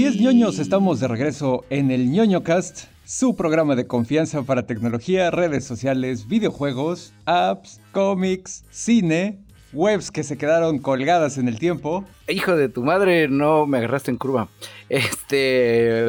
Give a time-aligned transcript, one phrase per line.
[0.00, 5.30] Así es, ñoños, estamos de regreso en el ñoñocast, su programa de confianza para tecnología,
[5.30, 9.40] redes sociales, videojuegos, apps, cómics, cine,
[9.74, 12.06] webs que se quedaron colgadas en el tiempo.
[12.28, 14.48] Hijo de tu madre, no me agarraste en curva.
[14.88, 16.02] Este.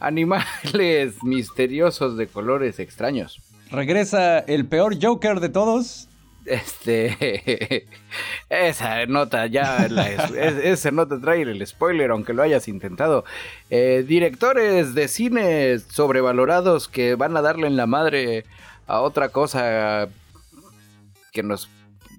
[0.00, 3.40] animales misteriosos de colores extraños.
[3.70, 6.09] Regresa el peor Joker de todos.
[6.46, 7.86] Este.
[8.48, 9.86] Esa nota ya.
[9.88, 10.30] la- es-
[10.64, 13.24] esa nota trae el spoiler, aunque lo hayas intentado.
[13.70, 18.44] Eh, directores de cine sobrevalorados que van a darle en la madre
[18.86, 20.08] a otra cosa
[21.32, 21.68] que nos.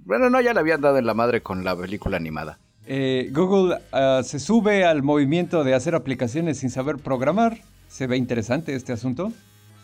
[0.06, 2.58] Bueno, no, ya le habían dado en la madre con la película animada.
[2.88, 7.60] Eh, Google ah, se sube al movimiento de hacer aplicaciones sin saber programar.
[7.88, 9.32] Se ve interesante este asunto.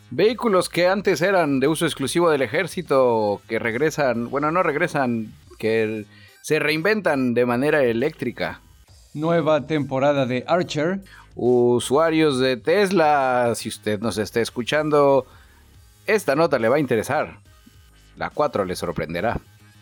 [0.10, 6.06] Vehículos que antes eran de uso exclusivo del ejército, que regresan, bueno, no regresan, que
[6.42, 8.62] se reinventan de manera eléctrica.
[9.14, 11.02] Nueva temporada de Archer.
[11.36, 15.28] Usuarios de Tesla, si usted nos está escuchando,
[16.06, 17.40] esta nota le va a interesar.
[18.16, 19.40] La 4 le sorprenderá.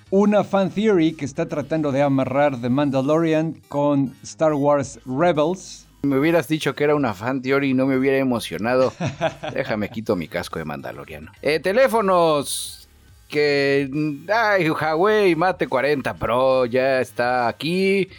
[0.10, 5.85] Una fan theory que está tratando de amarrar The Mandalorian con Star Wars Rebels.
[6.06, 8.94] Me hubieras dicho que era una fan theory y no me hubiera emocionado.
[9.54, 11.32] Déjame quito mi casco de mandaloriano.
[11.42, 12.88] Eh, teléfonos
[13.28, 13.90] que...
[14.34, 18.10] Ay, Huawei Mate 40 Pro ya está aquí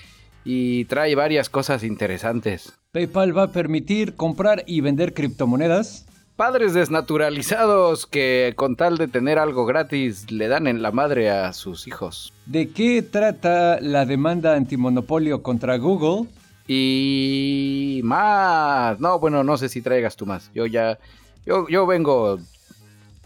[0.44, 2.72] y trae varias cosas interesantes.
[2.92, 6.06] PayPal va a permitir comprar y vender criptomonedas.
[6.36, 11.52] Padres desnaturalizados que con tal de tener algo gratis le dan en la madre a
[11.54, 12.32] sus hijos.
[12.44, 16.28] ¿De qué trata la demanda antimonopolio contra Google?
[16.66, 18.98] Y más.
[19.00, 20.50] No, bueno, no sé si traigas tú más.
[20.54, 20.98] Yo ya.
[21.44, 22.38] Yo, yo vengo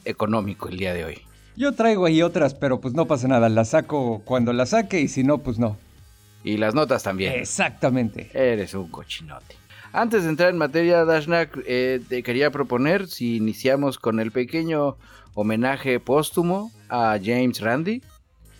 [0.05, 1.19] económico el día de hoy.
[1.57, 3.49] Yo traigo ahí otras, pero pues no pasa nada.
[3.49, 5.77] Las saco cuando las saque y si no, pues no.
[6.45, 7.33] Y las notas también.
[7.35, 8.31] Exactamente.
[8.33, 9.57] Eres un cochinote.
[9.93, 14.97] Antes de entrar en materia, Dashnak, eh, te quería proponer si iniciamos con el pequeño
[15.35, 18.03] homenaje póstumo a James Randi,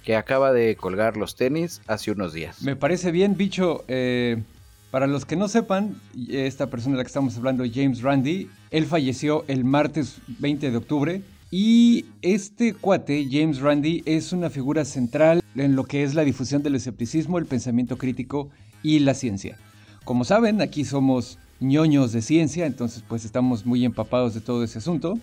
[0.05, 2.63] que acaba de colgar los tenis hace unos días.
[2.63, 3.85] Me parece bien, bicho.
[3.87, 4.43] eh,
[4.91, 8.87] para los que no sepan, esta persona de la que estamos hablando, James Randi, él
[8.87, 11.23] falleció el martes 20 de octubre.
[11.53, 16.63] Y este cuate, James Randi, es una figura central en lo que es la difusión
[16.63, 18.51] del escepticismo, el pensamiento crítico
[18.83, 19.59] y la ciencia.
[20.05, 24.79] Como saben, aquí somos ñoños de ciencia, entonces pues estamos muy empapados de todo ese
[24.79, 25.19] asunto.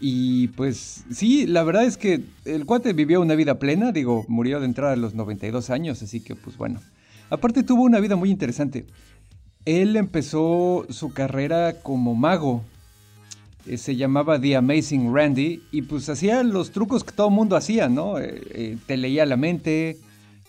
[0.00, 4.60] Y pues sí, la verdad es que el cuate vivió una vida plena, digo, murió
[4.60, 6.80] de entrada a los 92 años, así que pues bueno.
[7.30, 8.86] Aparte tuvo una vida muy interesante.
[9.64, 12.64] Él empezó su carrera como mago.
[13.66, 17.88] Eh, se llamaba The Amazing Randy y pues hacía los trucos que todo mundo hacía,
[17.88, 18.18] ¿no?
[18.18, 19.98] Eh, eh, te leía la mente,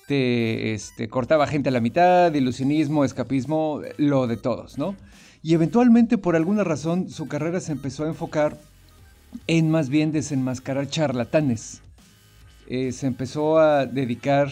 [0.08, 4.96] te este, cortaba gente a la mitad, ilusionismo, escapismo, lo de todos, ¿no?
[5.44, 8.58] Y eventualmente por alguna razón su carrera se empezó a enfocar
[9.48, 11.82] en más bien desenmascarar charlatanes.
[12.68, 14.50] Se empezó a dedicar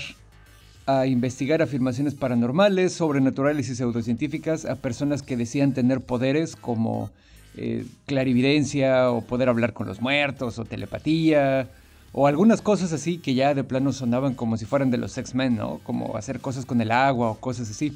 [0.89, 7.11] a investigar afirmaciones paranormales, sobrenaturales y pseudocientíficas a personas que decían tener poderes como
[7.55, 11.69] eh, clarividencia o poder hablar con los muertos o telepatía
[12.11, 15.57] o algunas cosas así que ya de plano sonaban como si fueran de los X-Men,
[15.57, 15.79] ¿no?
[15.83, 17.95] Como hacer cosas con el agua o cosas así.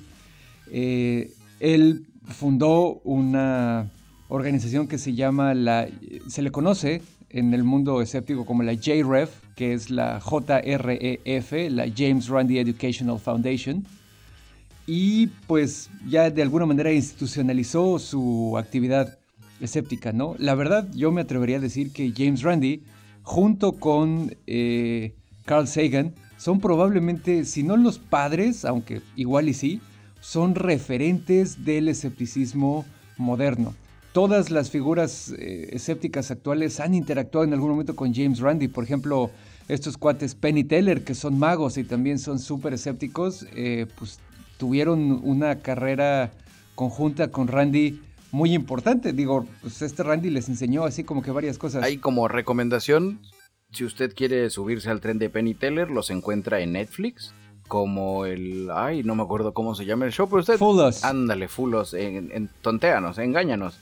[0.72, 3.90] Eh, él fundó una
[4.28, 5.88] organización que se llama la,
[6.28, 7.02] se le conoce
[7.34, 13.20] en el mundo escéptico como la JREF, que es la JREF, la James Randi Educational
[13.20, 13.86] Foundation.
[14.86, 19.18] Y pues ya de alguna manera institucionalizó su actividad
[19.60, 20.36] escéptica, ¿no?
[20.38, 22.84] La verdad, yo me atrevería a decir que James Randi,
[23.24, 25.16] junto con eh,
[25.46, 29.82] Carl Sagan, son probablemente, si no los padres, aunque igual y sí,
[30.20, 32.86] son referentes del escepticismo
[33.18, 33.74] moderno.
[34.14, 38.68] Todas las figuras eh, escépticas actuales han interactuado en algún momento con James Randi.
[38.68, 39.32] Por ejemplo,
[39.68, 44.20] estos cuates Penny Teller, que son magos y también son súper escépticos, eh, pues
[44.58, 46.32] tuvieron una carrera
[46.76, 48.02] conjunta con Randy
[48.32, 49.14] muy importante.
[49.14, 51.84] Digo, pues este Randy les enseñó así como que varias cosas.
[51.84, 53.20] Hay como recomendación,
[53.72, 57.34] si usted quiere subirse al tren de Penny Teller, los encuentra en Netflix.
[57.68, 58.70] Como el.
[58.72, 60.58] Ay, no me acuerdo cómo se llama el show, pero usted.
[60.58, 61.04] Fool Us.
[61.04, 63.80] Ándale, Fulos, en, en, tontéanos, engáñanos.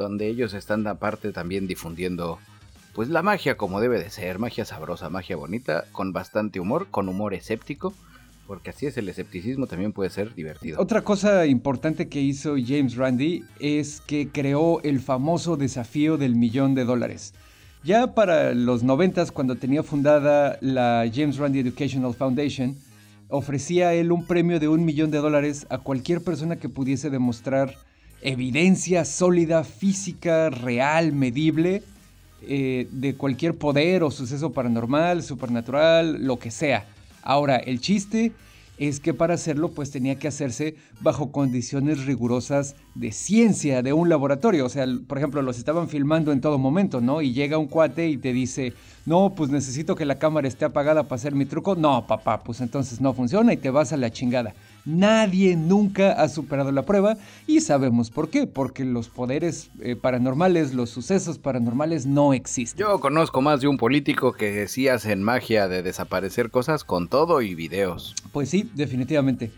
[0.00, 2.38] Donde ellos están aparte también difundiendo.
[2.94, 7.06] Pues la magia como debe de ser, magia sabrosa, magia bonita, con bastante humor, con
[7.10, 7.92] humor escéptico,
[8.46, 10.80] porque así es el escepticismo, también puede ser divertido.
[10.80, 16.74] Otra cosa importante que hizo James Randi es que creó el famoso desafío del millón
[16.74, 17.34] de dólares.
[17.84, 22.74] Ya para los noventas, cuando tenía fundada la James Randi Educational Foundation,
[23.28, 27.74] ofrecía él un premio de un millón de dólares a cualquier persona que pudiese demostrar
[28.22, 31.82] evidencia sólida, física, real, medible,
[32.42, 36.86] eh, de cualquier poder o suceso paranormal, supernatural, lo que sea.
[37.22, 38.32] Ahora, el chiste
[38.80, 44.08] es que para hacerlo pues tenía que hacerse bajo condiciones rigurosas de ciencia de un
[44.08, 44.64] laboratorio.
[44.64, 47.20] O sea, por ejemplo, los estaban filmando en todo momento, ¿no?
[47.20, 48.72] Y llega un cuate y te dice,
[49.04, 51.76] no, pues necesito que la cámara esté apagada para hacer mi truco.
[51.76, 54.54] No, papá, pues entonces no funciona y te vas a la chingada.
[54.84, 57.16] Nadie nunca ha superado la prueba
[57.46, 62.80] y sabemos por qué, porque los poderes eh, paranormales, los sucesos paranormales no existen.
[62.80, 67.42] Yo conozco más de un político que sí hacen magia de desaparecer cosas con todo
[67.42, 68.14] y videos.
[68.32, 69.50] Pues sí, definitivamente.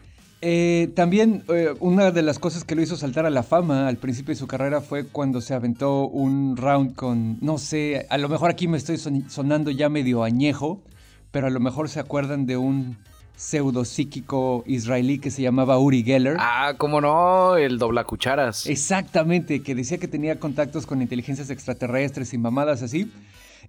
[0.45, 3.97] Eh, también eh, una de las cosas que lo hizo saltar a la fama al
[3.97, 8.29] principio de su carrera fue cuando se aventó un round con, no sé, a lo
[8.29, 10.83] mejor aquí me estoy sonando ya medio añejo,
[11.31, 12.97] pero a lo mejor se acuerdan de un
[13.37, 16.37] pseudopsíquico israelí que se llamaba Uri Geller.
[16.39, 18.67] Ah, cómo no, el dobla cucharas.
[18.67, 23.11] Exactamente, que decía que tenía contactos con inteligencias extraterrestres y mamadas así.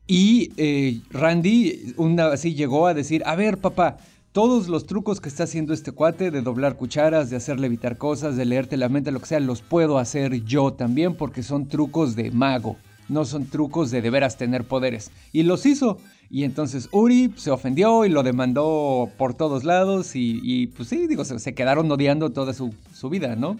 [0.07, 3.97] Y eh, Randy una, así llegó a decir, a ver papá,
[4.33, 8.35] todos los trucos que está haciendo este cuate de doblar cucharas, de hacer levitar cosas,
[8.35, 12.15] de leerte la mente, lo que sea, los puedo hacer yo también porque son trucos
[12.15, 12.75] de mago,
[13.09, 15.11] no son trucos de de veras tener poderes.
[15.31, 15.99] Y los hizo.
[16.33, 21.23] Y entonces Uri se ofendió y lo demandó por todos lados y, pues sí, digo,
[21.25, 22.73] se, quedaron odiando toda su,
[23.11, 23.59] vida, ¿no?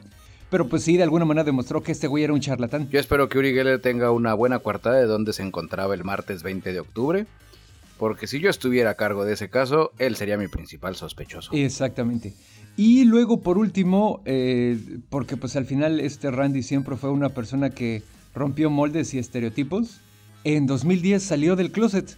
[0.50, 2.90] Pero pues sí, de alguna manera demostró que este güey era un charlatán.
[2.90, 6.42] Yo espero que Uri Geller tenga una buena cuartada de dónde se encontraba el martes
[6.42, 7.28] 20 de octubre.
[8.00, 11.52] Porque si yo estuviera a cargo de ese caso, él sería mi principal sospechoso.
[11.54, 12.34] Exactamente.
[12.76, 14.80] Y luego, por último, eh,
[15.12, 18.02] porque pues al final este Randy siempre fue una persona que
[18.34, 20.02] rompió moldes y estereotipos,
[20.44, 22.18] en 2010 salió del closet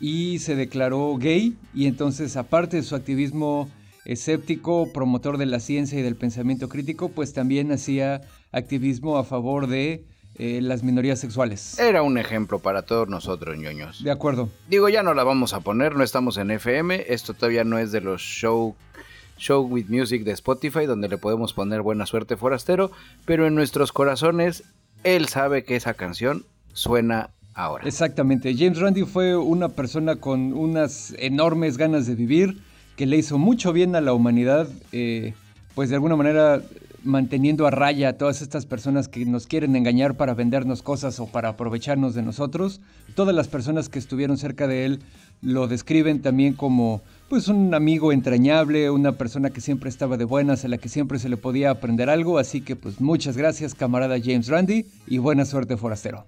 [0.00, 3.68] y se declaró gay y entonces aparte de su activismo
[4.04, 8.20] escéptico, promotor de la ciencia y del pensamiento crítico, pues también hacía
[8.52, 10.04] activismo a favor de
[10.36, 11.78] eh, las minorías sexuales.
[11.78, 14.02] Era un ejemplo para todos nosotros, ñoños.
[14.02, 14.50] De acuerdo.
[14.68, 17.92] Digo, ya no la vamos a poner, no estamos en FM, esto todavía no es
[17.92, 18.74] de los show
[19.36, 22.90] Show with Music de Spotify, donde le podemos poner buena suerte forastero,
[23.24, 24.64] pero en nuestros corazones,
[25.02, 27.86] él sabe que esa canción suena ahora.
[27.86, 28.54] Exactamente.
[28.56, 32.58] James Randi fue una persona con unas enormes ganas de vivir,
[32.96, 35.34] que le hizo mucho bien a la humanidad, eh,
[35.74, 36.62] pues de alguna manera
[37.04, 41.26] manteniendo a raya a todas estas personas que nos quieren engañar para vendernos cosas o
[41.26, 42.80] para aprovecharnos de nosotros.
[43.14, 45.00] Todas las personas que estuvieron cerca de él
[45.42, 50.64] lo describen también como pues un amigo entrañable, una persona que siempre estaba de buenas,
[50.64, 54.16] a la que siempre se le podía aprender algo, así que pues muchas gracias camarada
[54.22, 56.24] James Randi y buena suerte forastero.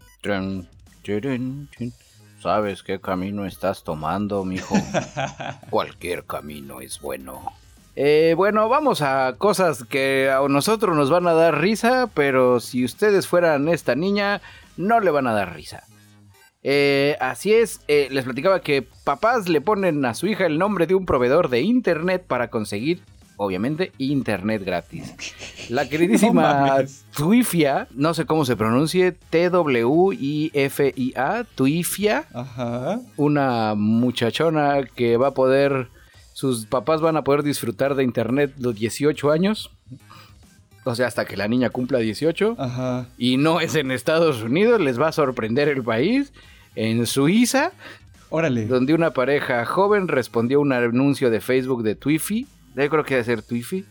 [2.40, 4.74] ¿Sabes qué camino estás tomando, mijo?
[5.70, 7.52] Cualquier camino es bueno.
[7.94, 12.84] Eh, bueno, vamos a cosas que a nosotros nos van a dar risa, pero si
[12.84, 14.42] ustedes fueran esta niña,
[14.76, 15.84] no le van a dar risa.
[16.62, 20.86] Eh, así es, eh, les platicaba que papás le ponen a su hija el nombre
[20.86, 23.02] de un proveedor de internet para conseguir
[23.36, 25.14] obviamente, internet gratis.
[25.68, 26.76] La queridísima
[27.14, 29.84] Twifia, no sé cómo se pronuncie, T-W-I-F-I-A,
[31.54, 32.24] Twifia.
[32.32, 33.00] Ajá.
[33.16, 35.88] Una muchachona que va a poder,
[36.32, 39.70] sus papás van a poder disfrutar de internet los 18 años.
[40.84, 42.56] O sea, hasta que la niña cumpla 18.
[42.58, 43.06] Ajá.
[43.18, 46.32] Y no es en Estados Unidos, les va a sorprender el país.
[46.76, 47.72] En Suiza,
[48.28, 48.66] Órale.
[48.66, 52.46] Donde una pareja joven respondió a un anuncio de Facebook de Twifi
[52.84, 53.84] yo creo que debe ser Twifi.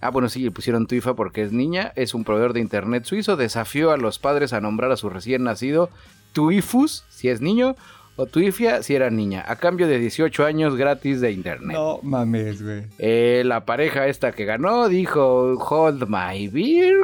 [0.00, 1.92] Ah, bueno, sí, le pusieron Twifa porque es niña.
[1.96, 3.36] Es un proveedor de internet suizo.
[3.36, 5.90] Desafió a los padres a nombrar a su recién nacido
[6.32, 7.76] Twifus, si es niño,
[8.16, 11.76] o Twifia, si era niña, a cambio de 18 años gratis de internet.
[11.76, 12.84] No mames, güey.
[12.98, 16.96] Eh, la pareja esta que ganó dijo: Hold my beer.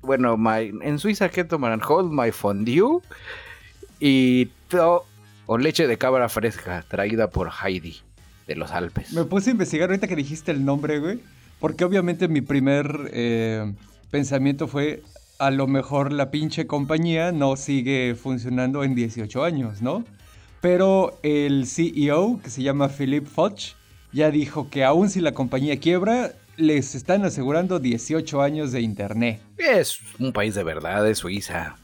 [0.00, 1.80] Bueno, my, en Suiza, ¿qué tomarán?
[1.86, 3.00] Hold my fondue.
[4.00, 4.50] Y.
[5.46, 8.05] o leche de cabra fresca, traída por Heidi
[8.46, 9.12] de los Alpes.
[9.12, 11.20] Me puse a investigar ahorita que dijiste el nombre, güey.
[11.60, 13.72] Porque obviamente mi primer eh,
[14.10, 15.02] pensamiento fue,
[15.38, 20.04] a lo mejor la pinche compañía no sigue funcionando en 18 años, ¿no?
[20.60, 23.74] Pero el CEO, que se llama Philip Foch,
[24.12, 29.40] ya dijo que aun si la compañía quiebra, les están asegurando 18 años de internet.
[29.58, 31.76] Es un país de verdad, es Suiza.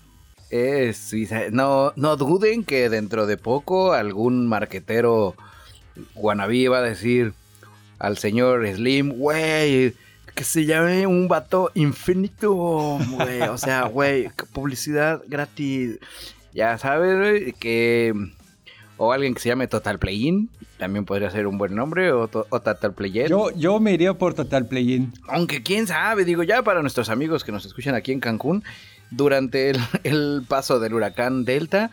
[0.51, 1.51] Es Suiza.
[1.51, 5.35] No, no duden que dentro de poco algún marquetero
[6.15, 7.33] Guanabí va a decir
[7.99, 9.95] al señor Slim, güey,
[10.35, 13.43] que se llame un vato infinito, güey.
[13.43, 15.99] O sea, güey, publicidad gratis.
[16.53, 18.13] Ya sabes que...
[18.99, 22.93] O alguien que se llame Total Play-In, también podría ser un buen nombre, o, Total
[22.93, 25.13] Play Yo, yo me iría por Total Play-In.
[25.29, 28.63] Aunque quién sabe, digo, ya para nuestros amigos que nos escuchan aquí en Cancún,
[29.11, 31.91] durante el, el paso del huracán Delta,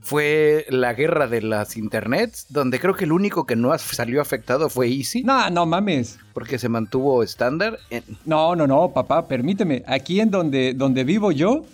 [0.00, 4.70] fue la guerra de las internets, donde creo que el único que no salió afectado
[4.70, 5.22] fue Easy.
[5.22, 6.18] No, no mames.
[6.32, 7.78] Porque se mantuvo estándar.
[8.24, 9.82] No, no, no, papá, permíteme.
[9.86, 11.64] Aquí en donde, donde vivo yo,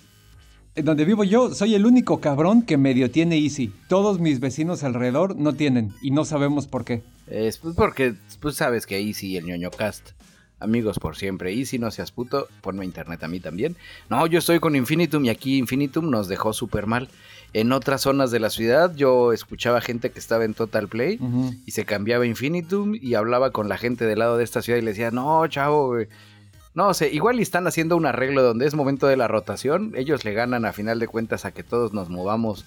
[0.74, 3.72] en donde vivo yo, soy el único cabrón que medio tiene Easy.
[3.88, 7.02] Todos mis vecinos alrededor no tienen y no sabemos por qué.
[7.28, 10.15] Es pues porque pues sabes que Easy y el ñoño cast
[10.60, 11.52] amigos por siempre.
[11.52, 13.76] Y si no seas puto, ponme internet a mí también.
[14.08, 17.08] No, yo estoy con Infinitum y aquí Infinitum nos dejó súper mal.
[17.52, 21.18] En otras zonas de la ciudad yo escuchaba gente que estaba en Total Play
[21.64, 24.78] y se cambiaba a Infinitum y hablaba con la gente del lado de esta ciudad
[24.78, 25.96] y le decía, no, chavo,
[26.74, 29.92] No sé, igual están haciendo un arreglo donde es momento de la rotación.
[29.96, 32.66] Ellos le ganan a final de cuentas a que todos nos movamos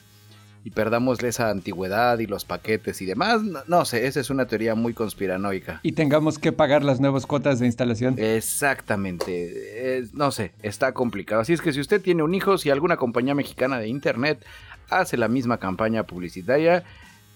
[0.63, 3.41] y perdamos esa antigüedad y los paquetes y demás.
[3.67, 5.79] No, sé, esa es una teoría muy conspiranoica.
[5.83, 8.15] Y tengamos que pagar las nuevas cuotas de instalación.
[8.17, 10.03] Exactamente.
[10.13, 11.41] no sé, está complicado.
[11.41, 14.45] Así es que si usted tiene un hijo, si alguna compañía mexicana de internet
[14.89, 16.83] hace la misma campaña publicitaria,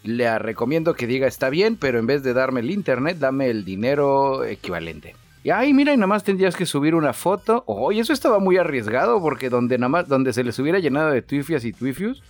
[0.03, 3.63] le recomiendo que diga está bien, pero en vez de darme el internet, dame el
[3.63, 5.15] dinero equivalente.
[5.43, 7.63] Y ay, mira, y nada más tendrías que subir una foto.
[7.67, 11.21] Oye, eso estaba muy arriesgado porque donde nada más, donde se les hubiera llenado de
[11.21, 12.23] twifias y twifius,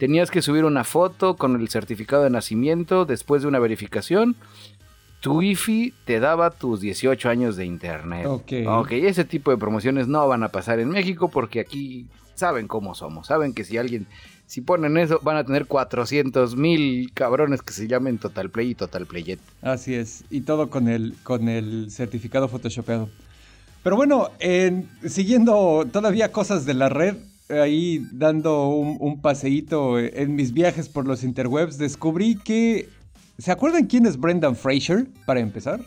[0.00, 4.34] tenías que subir una foto con el certificado de nacimiento después de una verificación.
[5.20, 8.24] Tu IFI te daba tus 18 años de internet.
[8.26, 8.52] Ok.
[8.66, 12.94] Ok, ese tipo de promociones no van a pasar en México porque aquí saben cómo
[12.94, 13.26] somos.
[13.26, 14.06] Saben que si alguien,
[14.46, 18.74] si ponen eso, van a tener 400 mil cabrones que se llamen Total Play y
[18.74, 19.38] Total Playet.
[19.60, 20.24] Así es.
[20.30, 23.10] Y todo con el, con el certificado photoshopeado.
[23.82, 24.30] Pero bueno,
[25.06, 27.16] siguiendo todavía cosas de la red,
[27.50, 32.88] ahí dando un, paseíto en mis viajes por los interwebs, descubrí que...
[33.38, 35.80] ¿Se acuerdan quién es Brendan Fraser, para empezar?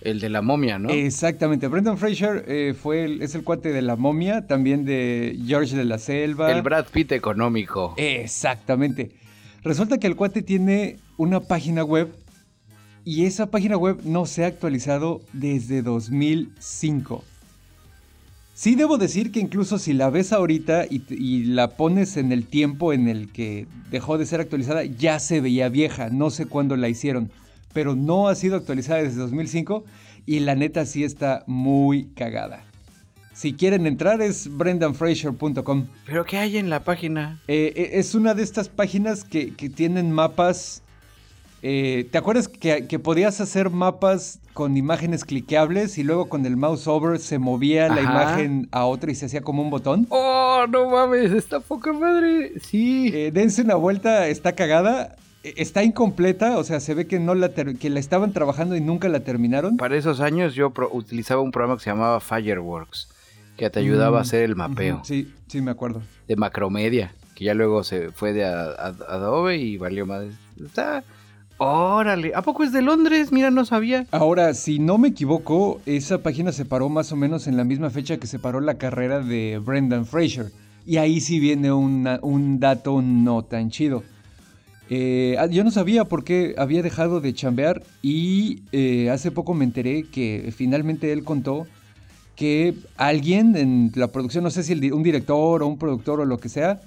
[0.00, 0.90] El de la momia, ¿no?
[0.90, 1.66] Exactamente.
[1.66, 5.98] Brendan Fraser eh, fue es el cuate de la momia, también de George de la
[5.98, 6.52] Selva.
[6.52, 7.94] El Brad Pitt económico.
[7.96, 9.10] Exactamente.
[9.64, 12.14] Resulta que el cuate tiene una página web
[13.04, 17.24] y esa página web no se ha actualizado desde 2005.
[18.58, 22.92] Sí debo decir que incluso si la ves ahorita y, la pones en el tiempo
[22.92, 26.88] en el que dejó de ser actualizada, ya se veía vieja, no sé cuándo la
[26.88, 27.30] hicieron,
[27.72, 29.84] pero no ha sido actualizada desde 2005
[30.26, 32.64] y la neta sí está muy cagada.
[33.32, 35.86] Si quieren entrar es brendanfraser.com.
[36.04, 37.40] ¿Pero qué hay en la página?
[37.46, 40.82] Eh, eh, es una de estas páginas que, que tienen mapas
[41.62, 46.86] eh, ¿Te acuerdas que, podías hacer mapas con imágenes cliqueables y luego con el mouse
[46.86, 50.06] over se movía la imagen a otra y se hacía como un botón?
[50.10, 51.32] ¡Oh, no mames!
[51.32, 52.52] ¡Está poca madre!
[52.60, 53.10] Sí.
[53.12, 55.16] Eh, dense una vuelta, está cagada.
[55.42, 58.80] E, está incompleta, o sea, se ve que no la que la estaban trabajando y
[58.80, 59.76] nunca la terminaron.
[59.76, 63.08] Para esos años yo utilizaba un programa que se llamaba Fireworks,
[63.56, 65.00] que te ayudaba a mm, hacer el mapeo.
[65.04, 66.02] Sí, sí, me acuerdo.
[66.28, 70.24] De Macromedia, que ya luego se fue de Adobe y valió más.
[70.64, 71.04] Está,
[71.58, 73.32] Órale, ¿a poco es de Londres?
[73.32, 74.06] Mira, no sabía.
[74.10, 77.90] Ahora, si no me equivoco, esa página se paró más o menos en la misma
[77.90, 80.52] fecha que se paró la carrera de Brendan Fraser.
[80.86, 84.02] Y ahí sí viene un dato no tan chido.
[84.90, 89.52] Eh, ah, yo no sabía por qué había dejado de chambear y eh, hace poco
[89.52, 91.66] me enteré que finalmente él contó
[92.36, 96.38] que alguien en la producción, no sé si un director o un productor o lo
[96.38, 96.80] que sea,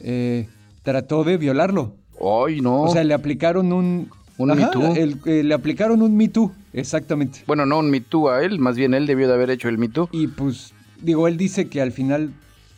[0.00, 0.46] eh,
[0.82, 1.94] trató de violarlo.
[2.20, 2.82] Ay, no.
[2.82, 4.94] O sea, le aplicaron un, un Me Too.
[5.24, 7.40] le aplicaron un Me Too, exactamente.
[7.46, 9.78] Bueno, no un Me Too a él, más bien él debió de haber hecho el
[9.78, 10.08] Me Too.
[10.12, 12.32] Y pues, digo, él dice que al final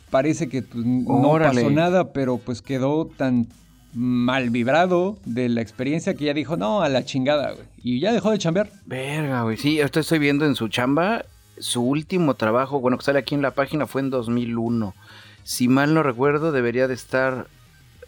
[0.09, 3.47] parece que pues, no pasó nada, pero pues quedó tan
[3.93, 7.65] mal vibrado de la experiencia que ya dijo, no, a la chingada, güey.
[7.83, 8.69] Y ya dejó de chambear.
[8.85, 9.57] Verga, güey.
[9.57, 11.25] Sí, esto estoy viendo en su chamba.
[11.59, 14.95] Su último trabajo, bueno, que sale aquí en la página, fue en 2001.
[15.43, 17.47] Si mal no recuerdo, debería de estar...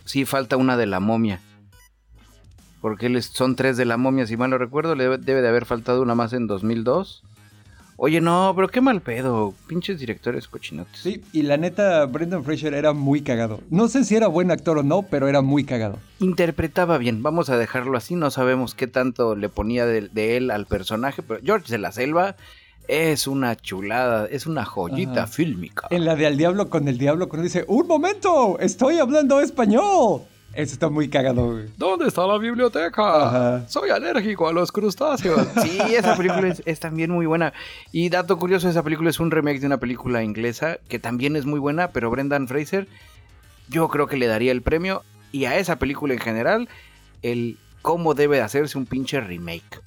[0.05, 1.39] Sí, falta una de la momia
[2.83, 6.01] porque son tres de la momia, si mal no recuerdo, le debe, de haber faltado
[6.01, 7.23] una más en 2002.
[7.95, 10.99] Oye, no, pero qué mal pedo, pinches directores cochinotes.
[10.99, 13.61] Sí, y la neta, Brendan Fraser era muy cagado.
[13.69, 15.97] No sé si era buen actor o no, pero era muy cagado.
[16.19, 20.65] Interpretaba bien, vamos a dejarlo así, no sabemos qué tanto le ponía de, él al
[20.65, 22.35] personaje, pero George de la Selva
[22.89, 25.87] es una chulada, es una joyita fílmica.
[25.89, 30.23] En la de Al Diablo con el Diablo, cuando dice, un momento, estoy hablando español.
[30.53, 33.65] Eso está muy cagado, ¿Dónde está la biblioteca?
[33.67, 35.47] Soy alérgico a los crustáceos.
[35.63, 37.53] Sí, esa película es, también muy buena.
[37.91, 41.45] Y dato curioso, esa película es un remake de una película inglesa que también es
[41.45, 42.87] muy buena, pero Brendan Fraser
[43.67, 46.69] yo creo que le daría el premio y a esa película en general
[47.23, 49.81] el cómo debe hacerse un pinche remake.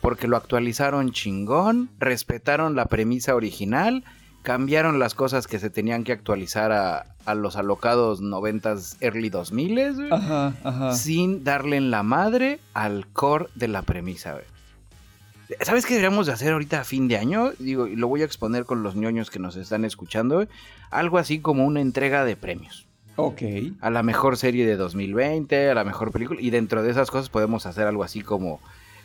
[0.00, 4.04] Porque lo actualizaron chingón, respetaron la premisa original,
[4.44, 10.54] cambiaron las cosas que se tenían que actualizar a, los alocados 90s, early 2000 ajá,
[10.62, 10.94] ajá.
[10.94, 14.36] sin darle en la madre al core de la premisa.
[15.62, 17.52] ¿Sabes qué deberíamos de hacer ahorita a fin de año?
[17.58, 20.46] Digo, y lo voy a exponer con los ñoños que nos están escuchando.
[20.90, 22.86] Algo así como una entrega de premios.
[23.16, 23.42] Ok.
[23.80, 26.40] A la mejor serie de 2020, a la mejor película.
[26.40, 28.60] Y dentro de esas cosas podemos hacer algo así como,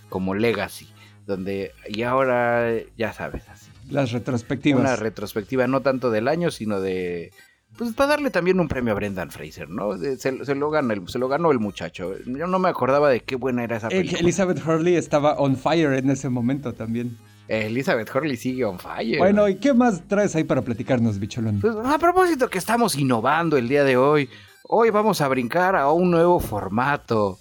[0.09, 0.89] como Legacy.
[1.25, 3.68] Donde, y ahora, ya sabes, así.
[3.89, 4.81] Las retrospectivas.
[4.81, 7.31] Una retrospectiva, no tanto del año, sino de.
[7.77, 9.97] Pues para darle también un premio a Brendan Fraser, ¿no?
[9.97, 12.13] Se, lo, gana el, se lo ganó el muchacho.
[12.25, 14.19] Yo no me acordaba de qué buena era esa eh, película.
[14.19, 17.17] Elizabeth Hurley estaba on fire en ese momento también.
[17.47, 19.17] Elizabeth Hurley sigue on fire.
[19.17, 21.59] Bueno, ¿y qué más traes ahí para platicarnos, bicholón?
[21.59, 24.29] Pues, a propósito que estamos innovando el día de hoy,
[24.63, 27.39] hoy vamos a brincar a un nuevo formato.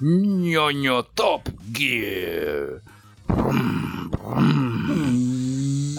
[0.00, 2.82] ñoño Top Gear.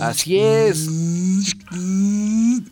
[0.08, 0.90] Así es.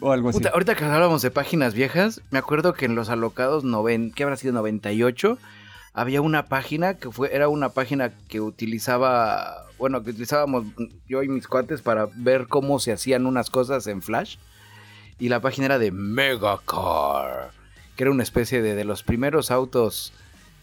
[0.01, 0.39] O algo así.
[0.51, 4.35] ahorita que hablábamos de páginas viejas, me acuerdo que en los alocados, noven, ¿qué habrá
[4.35, 4.53] sido?
[4.53, 5.37] 98,
[5.93, 10.65] había una página que fue, era una página que utilizaba, bueno, que utilizábamos
[11.07, 14.35] yo y mis cuates para ver cómo se hacían unas cosas en Flash.
[15.17, 17.51] Y la página era de Megacar,
[17.95, 20.11] que era una especie de, de los primeros autos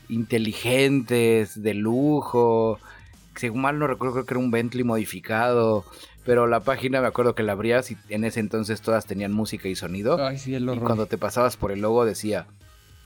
[0.08, 2.78] inteligentes, de lujo.
[3.36, 5.84] Según mal no recuerdo, creo que era un Bentley modificado.
[6.28, 9.66] Pero la página me acuerdo que la abrías y en ese entonces todas tenían música
[9.66, 10.22] y sonido.
[10.22, 12.46] Ay, sí, el Y cuando te pasabas por el logo decía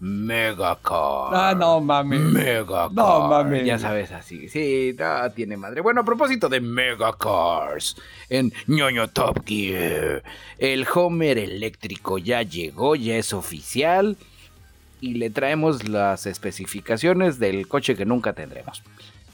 [0.01, 1.31] Megacar.
[1.33, 2.19] Ah, no mames.
[2.19, 2.91] Megacar.
[2.91, 3.65] No mames.
[3.65, 4.49] Ya sabes así.
[4.49, 4.97] Sí,
[5.37, 5.83] tiene madre.
[5.83, 7.95] Bueno, a propósito de Megacars,
[8.29, 10.25] en ñoño Top Gear,
[10.59, 14.17] el Homer eléctrico ya llegó, ya es oficial.
[15.01, 18.83] Y le traemos las especificaciones del coche que nunca tendremos.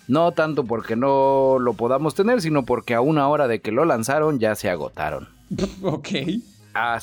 [0.08, 3.84] No tanto porque no lo podamos tener, sino porque a una hora de que lo
[3.84, 5.28] lanzaron ya se agotaron.
[5.82, 6.08] Ok.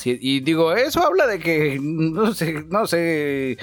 [0.05, 3.57] Y digo, eso habla de que, no sé, no sé,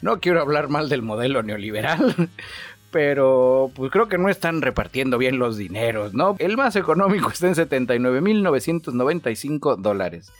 [0.00, 2.30] no quiero hablar mal del modelo neoliberal,
[2.90, 6.34] pero pues creo que no están repartiendo bien los dineros, ¿no?
[6.38, 10.32] El más económico está en 79.995 dólares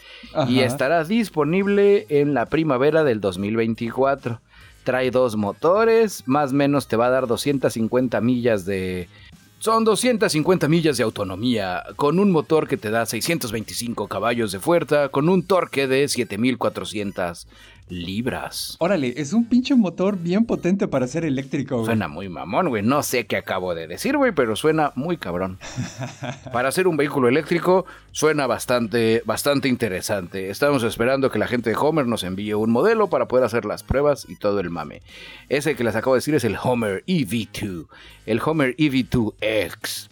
[0.49, 4.41] y estará disponible en la primavera del 2024.
[4.87, 9.09] Trae dos motores, más o menos te va a dar 250 millas de
[9.59, 15.09] son 250 millas de autonomía, con un motor que te da 625 caballos de fuerza,
[15.09, 17.49] con un torque de 7400
[17.89, 18.77] libras.
[18.81, 21.87] Órale, es un pinche motor bien potente para ser eléctrico, güey.
[21.87, 22.83] Suena muy mamón, güey.
[22.83, 25.59] No sé qué acabo de decir, güey, pero suena muy cabrón.
[26.53, 30.51] para ser un vehículo eléctrico, suena bastante, bastante interesante.
[30.51, 33.83] Estamos esperando que la gente de Homer nos envíe un modelo para poder hacer las
[33.83, 35.03] pruebas y todo el mame.
[35.49, 37.87] Ese que les acabo de decir es el Homer EV2.
[38.27, 40.09] El Homer EV2X.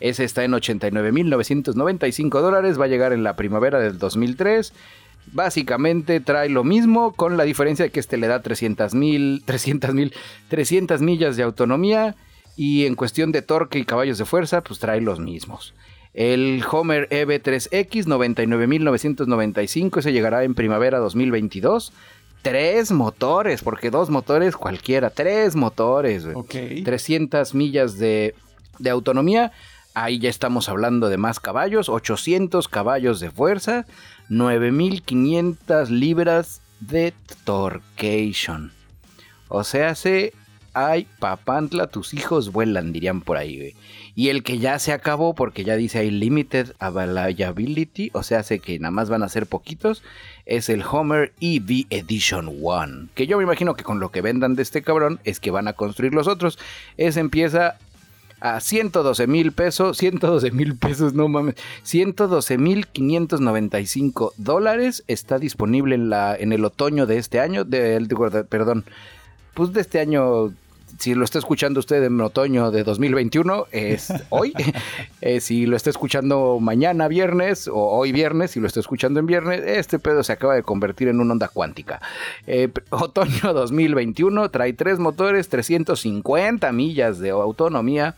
[0.00, 2.80] Ese está en 89.995 dólares.
[2.80, 4.72] Va a llegar en la primavera del 2003.
[5.32, 9.94] Básicamente trae lo mismo con la diferencia de que este le da 300 mil, 300
[9.94, 10.12] mil,
[10.48, 12.16] 300 millas de autonomía
[12.56, 15.74] y en cuestión de torque y caballos de fuerza pues trae los mismos.
[16.14, 21.92] El Homer EV3X 99.995, ese llegará en primavera 2022.
[22.42, 26.26] Tres motores, porque dos motores cualquiera, tres motores.
[26.34, 26.54] Ok.
[26.84, 28.34] 300 millas de,
[28.80, 29.52] de autonomía.
[29.94, 33.86] Ahí ya estamos hablando de más caballos, 800 caballos de fuerza,
[34.28, 37.12] 9500 libras de
[37.44, 38.72] torcation.
[39.48, 40.32] O sea, se
[40.86, 43.74] ay, papantla, tus hijos vuelan, dirían por ahí.
[44.14, 48.60] Y el que ya se acabó, porque ya dice hay limited availability, o sea, hace
[48.60, 50.02] que nada más van a ser poquitos,
[50.46, 53.08] es el Homer EV Edition 1.
[53.14, 55.68] Que yo me imagino que con lo que vendan de este cabrón es que van
[55.68, 56.58] a construir los otros.
[56.96, 57.78] Ese empieza
[58.40, 65.04] a 112 mil pesos, 112 mil pesos, no mames, 112 mil 595 dólares.
[65.06, 68.84] Está disponible en, la, en el otoño de este año, de, perdón,
[69.54, 70.52] pues de este año
[70.98, 74.52] si lo está escuchando usted en otoño de 2021, es hoy.
[75.20, 79.26] Eh, si lo está escuchando mañana viernes o hoy viernes, si lo está escuchando en
[79.26, 82.00] viernes, este pedo se acaba de convertir en una onda cuántica.
[82.46, 88.16] Eh, otoño 2021 trae tres motores, 350 millas de autonomía,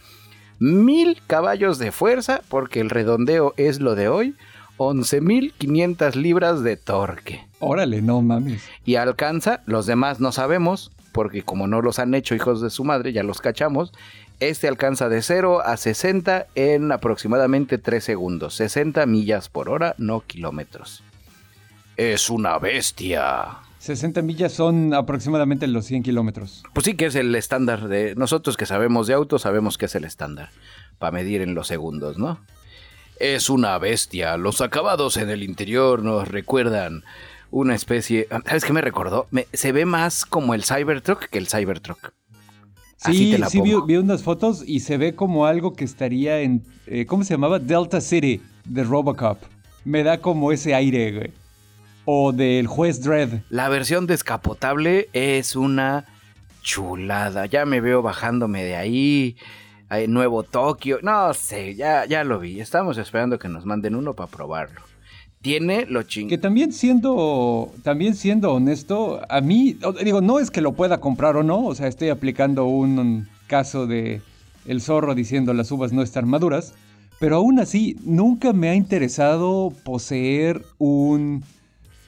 [0.59, 4.35] mil caballos de fuerza, porque el redondeo es lo de hoy.
[4.79, 7.47] 11.500 libras de torque.
[7.59, 8.63] Órale, no mames.
[8.87, 12.85] Y alcanza, los demás no sabemos, porque como no los han hecho hijos de su
[12.85, 13.93] madre, ya los cachamos.
[14.41, 20.21] Este alcanza de 0 a 60 en aproximadamente 3 segundos, 60 millas por hora, no
[20.21, 21.03] kilómetros.
[21.97, 23.59] Es una bestia.
[23.81, 26.63] 60 millas son aproximadamente los 100 kilómetros.
[26.73, 29.95] Pues sí que es el estándar de nosotros que sabemos de autos, sabemos que es
[29.95, 30.51] el estándar
[30.99, 32.39] para medir en los segundos, ¿no?
[33.19, 34.37] Es una bestia.
[34.37, 37.05] Los acabados en el interior nos recuerdan
[37.51, 38.29] una especie.
[38.47, 39.29] ¿Sabes qué me recordó?
[39.53, 42.13] se ve más como el Cybertruck que el Cybertruck.
[42.97, 46.65] Sí, sí vi, unas fotos y se ve como algo que estaría en.
[46.87, 47.59] Eh, ¿Cómo se llamaba?
[47.59, 49.39] Delta City de Robocop.
[49.85, 51.41] Me da como ese aire, güey
[52.05, 53.43] o del juez Dredd.
[53.51, 56.07] La versión descapotable es una
[56.63, 57.47] chulada.
[57.47, 59.37] Ya me veo bajándome de ahí.
[59.89, 60.99] Hay nuevo Tokio.
[61.03, 62.61] No sé, ya, ya lo vi.
[62.61, 64.81] Estamos esperando que nos manden uno para probarlo.
[65.43, 66.29] Tiene lo ching.
[66.29, 71.37] Que también siendo, también siendo honesto, a mí, digo, no es que lo pueda comprar
[71.37, 71.65] o no.
[71.65, 74.21] O sea, estoy aplicando un caso de
[74.67, 76.75] el zorro diciendo las uvas no están maduras.
[77.19, 81.43] Pero aún así, nunca me ha interesado poseer un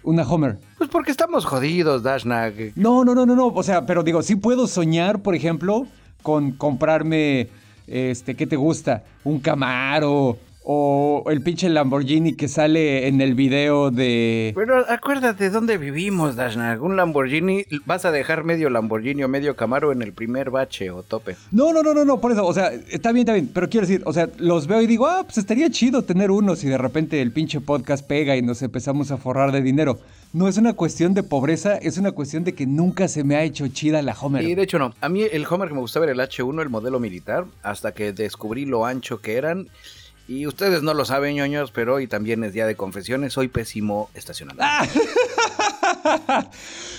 [0.04, 0.58] una Homer.
[0.76, 2.72] Pues porque estamos jodidos, Dashnag.
[2.76, 3.46] No, no, no, no, no.
[3.46, 5.86] O sea, pero digo, sí puedo soñar, por ejemplo,
[6.22, 7.48] con comprarme,
[7.86, 9.04] este, ¿qué te gusta?
[9.24, 14.52] Un Camaro o el pinche Lamborghini que sale en el video de.
[14.54, 16.78] Pero acuérdate dónde vivimos, Dashna.
[16.80, 21.02] Un Lamborghini, vas a dejar medio Lamborghini o medio Camaro en el primer bache o
[21.02, 21.36] tope.
[21.50, 22.46] No, no, no, no, no, por eso.
[22.46, 23.50] O sea, está bien, está bien.
[23.52, 26.54] Pero quiero decir, o sea, los veo y digo, ah, pues estaría chido tener uno
[26.54, 29.98] si de repente el pinche podcast pega y nos empezamos a forrar de dinero.
[30.32, 33.42] No es una cuestión de pobreza, es una cuestión de que nunca se me ha
[33.42, 34.42] hecho chida la Homer.
[34.44, 34.94] Y de hecho no.
[35.00, 38.12] A mí el Homer que me gustaba era el H1, el modelo militar, hasta que
[38.12, 39.68] descubrí lo ancho que eran
[40.28, 43.32] y ustedes no lo saben, ñoños, pero hoy también es día de confesiones.
[43.32, 44.62] Soy pésimo estacionando.
[44.64, 44.86] Ah.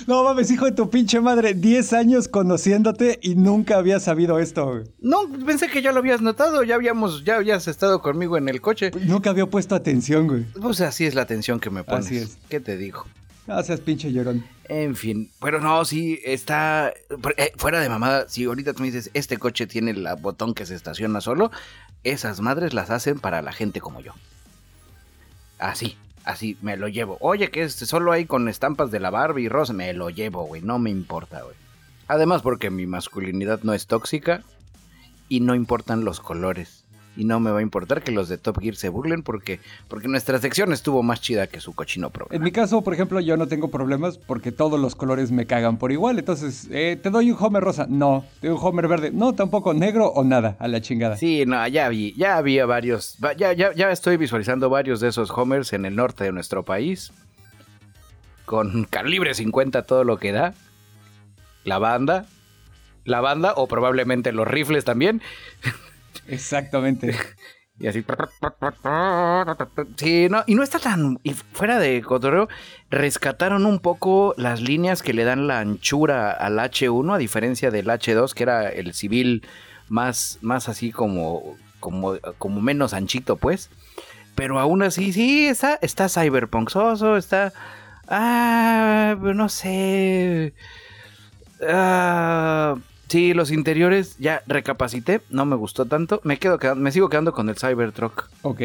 [0.07, 1.53] no mames, hijo de tu pinche madre.
[1.53, 4.83] 10 años conociéndote y nunca había sabido esto.
[4.99, 6.63] No, pensé que ya lo habías notado.
[6.63, 8.91] Ya habíamos, ya habías estado conmigo en el coche.
[9.05, 10.43] Nunca había puesto atención, güey.
[10.62, 12.05] Pues así es la atención que me pones.
[12.05, 12.38] Así es.
[12.49, 13.05] ¿Qué te digo?
[13.47, 14.45] No seas pinche llorón.
[14.65, 16.93] En fin, pero no, sí, está
[17.38, 18.29] eh, fuera de mamada.
[18.29, 21.51] Si ahorita tú me dices, este coche tiene el botón que se estaciona solo,
[22.03, 24.13] esas madres las hacen para la gente como yo.
[25.60, 27.17] Así, así, me lo llevo.
[27.19, 30.45] Oye, que es solo hay con estampas de la Barbie y Rosa, me lo llevo,
[30.45, 31.56] güey, no me importa, güey.
[32.08, 34.43] Además, porque mi masculinidad no es tóxica
[35.27, 36.83] y no importan los colores
[37.15, 40.08] y no me va a importar que los de Top Gear se burlen porque, porque
[40.08, 42.36] nuestra sección estuvo más chida que su cochino programa.
[42.36, 45.78] En mi caso, por ejemplo, yo no tengo problemas porque todos los colores me cagan
[45.78, 46.19] por igual.
[46.19, 47.86] Entonces, eh, ¿te doy un Homer rosa?
[47.89, 48.26] No.
[48.41, 49.12] ¿Te doy un Homer verde?
[49.12, 49.73] No, tampoco.
[49.73, 50.56] ¿Negro o nada?
[50.60, 51.17] A la chingada.
[51.17, 55.32] Sí, no, ya vi, ya había varios, ya, ya, ya estoy visualizando varios de esos
[55.32, 57.12] Homers en el norte de nuestro país.
[58.45, 60.54] Con calibre 50 todo lo que da.
[61.63, 62.26] La banda.
[63.06, 65.21] La banda o probablemente los rifles también.
[66.27, 67.15] Exactamente.
[67.79, 68.05] Y así.
[69.97, 71.19] Sí, no, y no está tan.
[71.23, 72.47] Y fuera de cotorreo,
[72.89, 77.88] rescataron un poco las líneas que le dan la anchura al H1, a diferencia del
[77.88, 79.45] H2, que era el civil
[79.89, 83.69] más, más así como, como, como menos anchito, pues.
[84.36, 87.53] Pero aún así, sí, está, está cyberpunksoso, está.
[88.07, 90.53] Ah, no sé.
[91.67, 92.75] Ah
[93.13, 96.19] Sí, los interiores ya recapacité, no me gustó tanto.
[96.23, 98.28] Me quedo me sigo quedando con el Cybertruck.
[98.41, 98.62] Ok.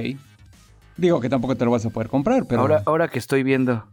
[0.97, 2.63] Digo que tampoco te lo vas a poder comprar, pero.
[2.63, 3.85] Ahora, ahora que estoy viendo.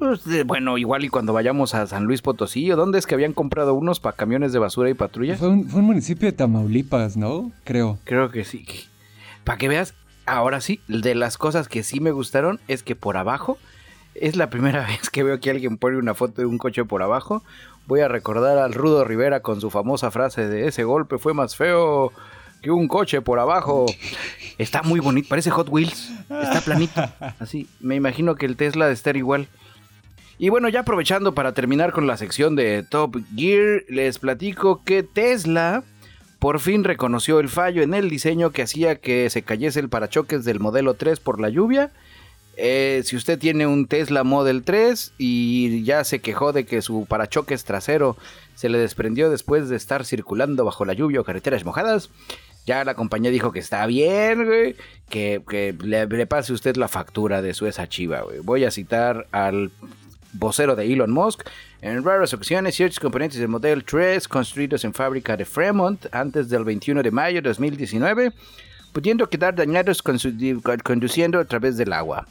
[0.00, 3.34] Pues, bueno, igual y cuando vayamos a San Luis Potosí, ¿o dónde es que habían
[3.34, 5.36] comprado unos para camiones de basura y patrulla?
[5.36, 7.52] Fue un, municipio de Tamaulipas, ¿no?
[7.62, 8.00] Creo.
[8.02, 8.66] Creo que sí.
[9.44, 9.94] Para que veas,
[10.26, 13.58] ahora sí, de las cosas que sí me gustaron es que por abajo,
[14.20, 17.02] es la primera vez que veo que alguien pone una foto de un coche por
[17.02, 17.42] abajo,
[17.88, 21.56] Voy a recordar al Rudo Rivera con su famosa frase de ese golpe fue más
[21.56, 22.12] feo
[22.60, 23.86] que un coche por abajo.
[24.58, 26.10] Está muy bonito, parece Hot Wheels.
[26.28, 27.00] Está planito.
[27.38, 29.48] Así, me imagino que el Tesla de estar igual.
[30.36, 35.02] Y bueno, ya aprovechando para terminar con la sección de Top Gear, les platico que
[35.02, 35.82] Tesla
[36.38, 40.44] por fin reconoció el fallo en el diseño que hacía que se cayese el parachoques
[40.44, 41.90] del modelo 3 por la lluvia
[42.60, 47.06] eh, si usted tiene un Tesla Model 3 y ya se quejó de que su
[47.06, 48.16] parachoques trasero
[48.56, 52.10] se le desprendió después de estar circulando bajo la lluvia o carreteras mojadas,
[52.66, 54.74] ya la compañía dijo que está bien, güey,
[55.08, 58.40] que, le, pase usted la factura de su esa chiva, güey.
[58.40, 59.70] Voy a citar al
[60.32, 61.48] vocero de Elon Musk.
[61.80, 66.64] En raras ocasiones, ciertos componentes del Model 3 construidos en fábrica de Fremont antes del
[66.64, 68.32] 21 de mayo de 2019,
[68.92, 72.26] pudiendo quedar dañados conduciendo a través del agua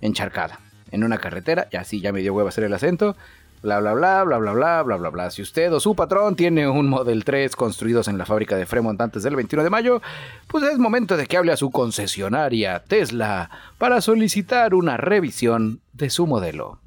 [0.00, 0.60] encharcada
[0.90, 1.68] en una carretera.
[1.70, 3.16] Y así ya me dio huevo hacer el acento.
[3.62, 5.30] Bla, bla, bla, bla, bla, bla, bla, bla, bla.
[5.30, 8.98] Si usted o su patrón tiene un Model 3 construidos en la fábrica de Fremont
[9.00, 10.00] antes del 21 de mayo,
[10.46, 16.08] pues es momento de que hable a su concesionaria Tesla para solicitar una revisión de
[16.08, 16.80] su modelo.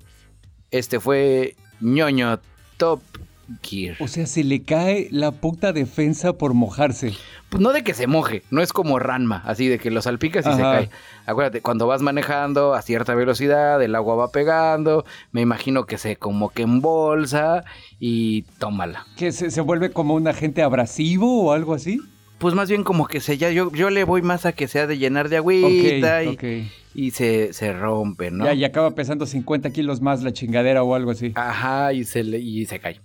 [0.71, 2.39] Este fue ñoño
[2.78, 3.02] Top
[3.61, 3.97] Gear.
[3.99, 7.13] O sea, se le cae la puta defensa por mojarse.
[7.49, 10.45] Pues no de que se moje, no es como Ranma, así de que lo salpicas
[10.47, 10.89] y se cae.
[11.27, 16.15] Acuérdate, cuando vas manejando a cierta velocidad, el agua va pegando, me imagino que se
[16.15, 17.63] como que embolsa
[17.99, 19.05] y tómala.
[19.15, 21.99] ¿Que se, se vuelve como un agente abrasivo o algo así?
[22.39, 24.87] Pues más bien como que se ya, yo, yo le voy más a que sea
[24.87, 26.23] de llenar de agüita
[26.95, 28.45] y se, se rompe, ¿no?
[28.45, 31.31] Ya, y acaba pesando 50 kilos más la chingadera o algo así.
[31.35, 32.99] Ajá, y se, le, y se cae.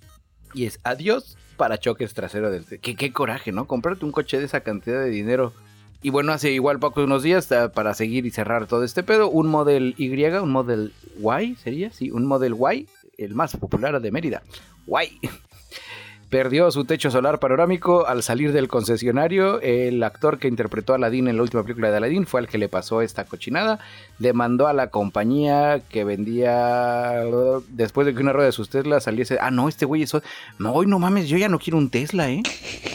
[0.54, 2.64] Y es adiós para choques trasero del...
[2.64, 3.66] Qué, qué coraje, ¿no?
[3.66, 5.52] Comprarte un coche de esa cantidad de dinero.
[6.00, 9.48] Y bueno, hace igual poco unos días, para seguir y cerrar todo este pedo, un
[9.48, 11.90] Model Y, un Model Y, ¿sería?
[11.90, 14.42] Sí, un Model Y, el más popular de Mérida.
[14.86, 15.20] Y.
[16.30, 19.60] Perdió su techo solar panorámico al salir del concesionario.
[19.62, 22.58] El actor que interpretó a Aladdin en la última película de Aladdin fue al que
[22.58, 23.78] le pasó esta cochinada.
[24.18, 27.22] Demandó a la compañía que vendía
[27.70, 29.38] después de que una rueda de sus Tesla saliese.
[29.40, 30.22] Ah, no, este güey eso.
[30.58, 32.42] No, hoy no mames, yo ya no quiero un Tesla, ¿eh?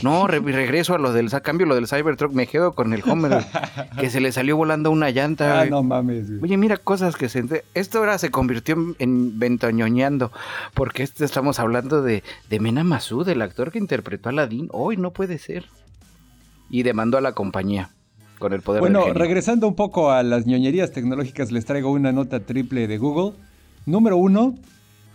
[0.03, 1.33] No, re- regreso a lo del.
[1.33, 3.43] A cambio lo del Cybertruck, me quedo con el Homer
[3.99, 5.61] que se le salió volando una llanta.
[5.61, 6.29] Ah, no mames.
[6.29, 6.43] güey.
[6.43, 7.63] Oye, mira cosas que se...
[7.73, 10.31] Esto ahora se convirtió en, en ventañoñando,
[10.75, 14.69] porque este estamos hablando de, de Mena Masud, el actor que interpretó a Aladdin.
[14.71, 15.65] Hoy no puede ser.
[16.69, 17.89] Y demandó a la compañía
[18.39, 22.11] con el poder Bueno, del regresando un poco a las ñoñerías tecnológicas, les traigo una
[22.11, 23.37] nota triple de Google.
[23.85, 24.55] Número uno,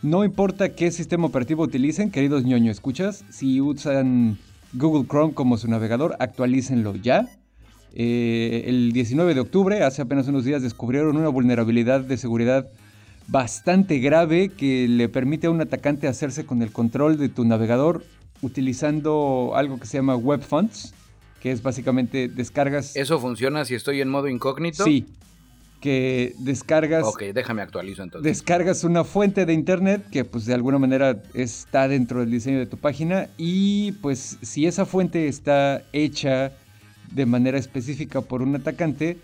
[0.03, 4.39] no importa qué sistema operativo utilicen, queridos ñoño escuchas, si usan
[4.73, 7.29] Google Chrome como su navegador, actualícenlo ya.
[7.95, 12.69] Eh, el 19 de octubre, hace apenas unos días, descubrieron una vulnerabilidad de seguridad
[13.29, 18.05] bastante grave que le permite a un atacante hacerse con el control de tu navegador
[18.43, 20.95] utilizando algo que se llama Web Fonts,
[21.41, 22.97] que es básicamente descargas...
[22.97, 24.85] ¿Eso funciona si estoy en modo incógnito?
[24.85, 25.07] Sí,
[25.81, 28.25] que descargas, Ok, déjame actualizo entonces.
[28.25, 32.67] descargas una fuente de internet que pues de alguna manera está dentro del diseño de
[32.67, 36.53] tu página y pues si esa fuente está hecha
[37.13, 39.19] de manera específica por un atacante,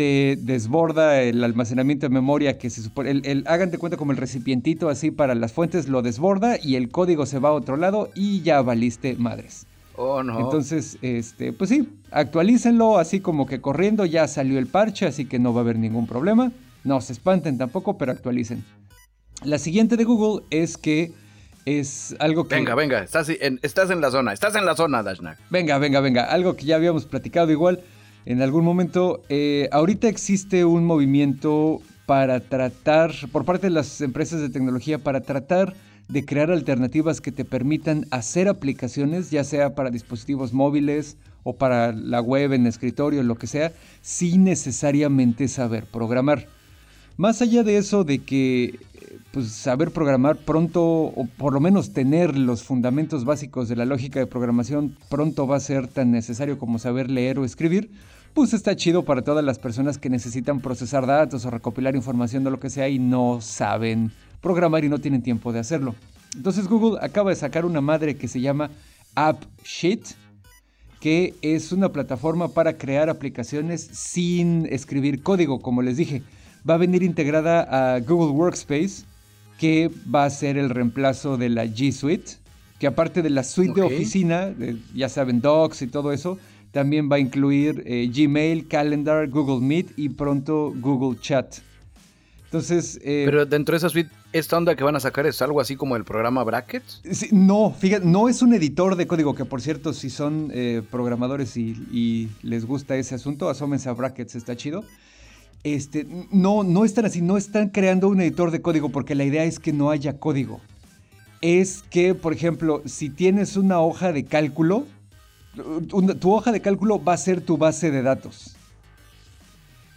[0.00, 4.12] te desborda el almacenamiento de memoria que se supone, el, el- hagan de cuenta como
[4.12, 7.76] el recipientito así para las fuentes, lo desborda y el código se va a otro
[7.76, 9.66] lado y ya valiste madres.
[9.96, 10.40] Oh, no.
[10.40, 15.38] Entonces, este, pues sí, actualícenlo así como que corriendo, ya salió el parche, así que
[15.38, 16.50] no va a haber ningún problema.
[16.82, 18.64] No se espanten tampoco, pero actualicen.
[19.44, 21.12] La siguiente de Google es que
[21.66, 22.54] es algo que...
[22.54, 25.38] Venga, venga, estás en, estás en la zona, estás en la zona, Dashnak.
[25.50, 26.24] Venga, venga, venga.
[26.24, 27.80] Algo que ya habíamos platicado igual
[28.26, 29.22] en algún momento.
[29.28, 35.20] Eh, ahorita existe un movimiento para tratar, por parte de las empresas de tecnología, para
[35.20, 35.74] tratar
[36.08, 41.92] de crear alternativas que te permitan hacer aplicaciones, ya sea para dispositivos móviles o para
[41.92, 46.48] la web en escritorio, lo que sea, sin necesariamente saber programar.
[47.20, 48.80] Más allá de eso, de que
[49.30, 54.18] pues, saber programar pronto, o por lo menos tener los fundamentos básicos de la lógica
[54.18, 57.90] de programación, pronto va a ser tan necesario como saber leer o escribir,
[58.32, 62.52] pues está chido para todas las personas que necesitan procesar datos o recopilar información de
[62.52, 65.94] lo que sea y no saben programar y no tienen tiempo de hacerlo.
[66.34, 68.70] Entonces Google acaba de sacar una madre que se llama
[69.14, 70.06] AppSheet,
[71.00, 76.22] que es una plataforma para crear aplicaciones sin escribir código, como les dije.
[76.68, 79.04] Va a venir integrada a Google Workspace,
[79.58, 82.32] que va a ser el reemplazo de la G Suite,
[82.78, 86.38] que aparte de la suite de oficina, de- ya saben, Docs y todo eso,
[86.72, 91.56] también va a incluir eh, Gmail, Calendar, Google Meet y pronto Google Chat.
[92.44, 95.60] Entonces, eh, Pero dentro de esa suite, esta onda que van a sacar es algo
[95.60, 97.00] así como el programa Brackets.
[97.12, 100.82] Sí, no, fíjate, no es un editor de código, que por cierto, si son eh,
[100.90, 104.84] programadores y, y les gusta ese asunto, asómense a Brackets, está chido.
[105.62, 109.44] Este, no, no están así, no están creando un editor de código porque la idea
[109.44, 110.60] es que no haya código.
[111.42, 114.86] Es que, por ejemplo, si tienes una hoja de cálculo,
[115.92, 118.56] una- tu hoja de cálculo va a ser tu base de datos.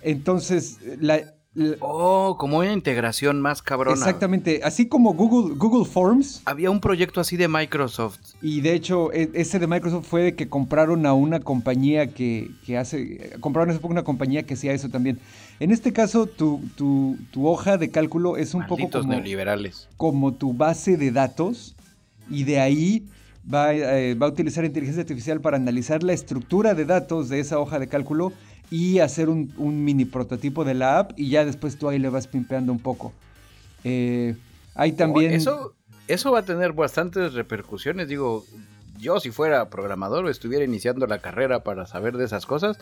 [0.02, 1.34] Entonces, la,
[1.82, 3.96] Oh, como una integración más cabrona.
[3.96, 8.18] exactamente, así como Google, Google Forms, Había un proyecto así de Microsoft.
[8.42, 12.50] Y de hecho, e- ese de Microsoft fue de que compraron a una compañía que,
[12.66, 13.34] que hace.
[13.40, 15.20] Compraron hace poco una compañía que hacía eso también.
[15.60, 19.88] En este caso, tu, tu- tu hoja de cálculo es un poco como, neoliberales.
[19.98, 21.76] como tu base de datos.
[22.32, 23.06] Y de ahí
[23.54, 27.60] va, eh, va a utilizar inteligencia artificial para analizar la estructura de datos de esa
[27.60, 28.32] hoja de cálculo
[28.74, 31.12] y hacer un, un mini prototipo de la app.
[31.16, 33.14] Y ya después tú ahí le vas pimpeando un poco.
[33.84, 34.36] Eh,
[34.74, 35.32] hay también.
[35.32, 35.76] Oh, Eso,
[36.08, 38.08] eso va a tener bastantes repercusiones.
[38.08, 38.44] Digo,
[38.98, 42.80] yo si fuera programador o estuviera iniciando la carrera para saber de esas cosas,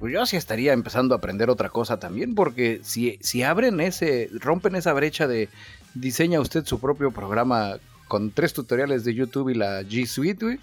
[0.00, 4.30] pues yo sí estaría empezando a aprender otra cosa también, porque si, si abren ese,
[4.32, 5.48] rompen esa brecha de,
[5.94, 7.76] diseña usted su propio programa
[8.08, 10.58] con tres tutoriales de YouTube y la G Suite, güey,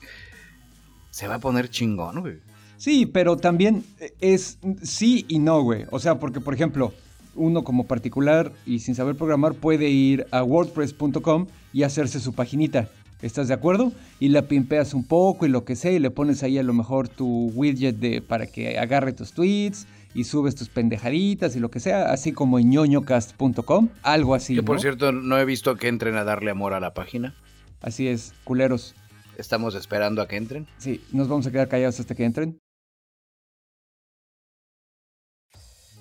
[1.09, 2.39] se va a poner chingón, güey.
[2.77, 3.83] Sí, pero también
[4.21, 5.85] es sí y no, güey.
[5.91, 6.93] O sea, porque, por ejemplo,
[7.35, 12.89] uno como particular y sin saber programar puede ir a wordpress.com y hacerse su paginita.
[13.21, 13.91] ¿Estás de acuerdo?
[14.19, 16.73] Y la pimpeas un poco y lo que sea y le pones ahí a lo
[16.73, 21.71] mejor tu widget de, para que agarre tus tweets y subes tus pendejaditas y lo
[21.71, 24.55] que sea, así como en ñoñocast.com, algo así.
[24.55, 27.33] Que por cierto no he visto que entren a darle amor a la página.
[27.81, 28.95] Así es, culeros.
[29.37, 30.67] Estamos esperando a que entren.
[30.77, 32.59] Sí, nos vamos a quedar callados hasta que entren.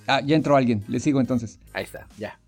[0.06, 1.58] Ah, ya entró alguien, le sigo entonces.
[1.72, 2.38] Ahí está, ya.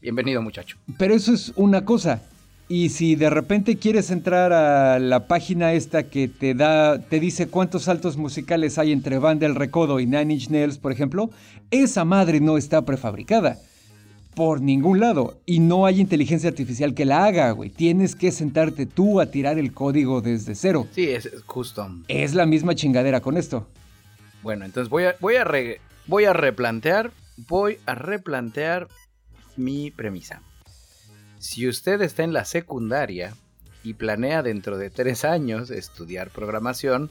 [0.00, 0.76] Bienvenido muchacho.
[0.98, 2.22] Pero eso es una cosa.
[2.68, 7.48] Y si de repente quieres entrar a la página esta que te da, te dice
[7.48, 11.30] cuántos saltos musicales hay entre Banda El Recodo y Nine Inch Nails, por ejemplo,
[11.70, 13.58] esa madre no está prefabricada.
[14.34, 15.40] Por ningún lado.
[15.46, 17.70] Y no hay inteligencia artificial que la haga, güey.
[17.70, 20.88] Tienes que sentarte tú a tirar el código desde cero.
[20.92, 22.02] Sí, es custom.
[22.08, 23.68] Es la misma chingadera con esto.
[24.42, 25.44] Bueno, entonces voy a, voy a,
[26.06, 28.88] voy a replantear, voy a replantear
[29.56, 30.42] mi premisa.
[31.38, 33.34] Si usted está en la secundaria
[33.82, 37.10] y planea dentro de tres años estudiar programación,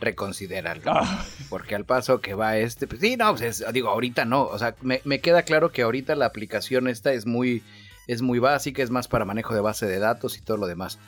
[0.00, 0.82] reconsidéralo.
[0.86, 1.24] Ah.
[1.48, 4.44] Porque al paso que va este, pues sí, no, pues digo, ahorita no.
[4.44, 7.62] O sea, me, queda claro que ahorita la aplicación esta es muy,
[8.06, 10.98] es muy básica, es más para manejo de base de datos y todo lo demás.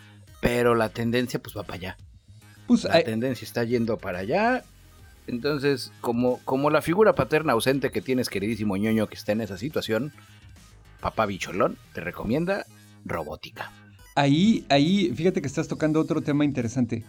[0.40, 1.96] Pero la tendencia, pues va para allá.
[2.66, 4.64] Pues, la tendencia está yendo para allá.
[5.28, 9.58] Entonces, como, como la figura paterna ausente que tienes, queridísimo ñoño, que está en esa
[9.58, 10.12] situación,
[11.00, 12.64] papá bicholón te recomienda
[13.04, 13.70] robótica.
[14.14, 17.04] Ahí, ahí, fíjate que estás tocando otro tema interesante.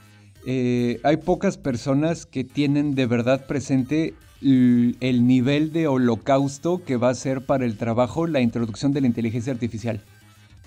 [0.46, 7.10] Eh, hay pocas personas que tienen de verdad presente el, nivel de holocausto que va
[7.10, 10.02] a ser para el trabajo la introducción de la inteligencia artificial.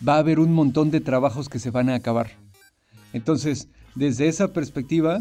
[0.07, 2.31] Va a haber un montón de trabajos que se van a acabar.
[3.13, 5.21] Entonces, desde esa perspectiva,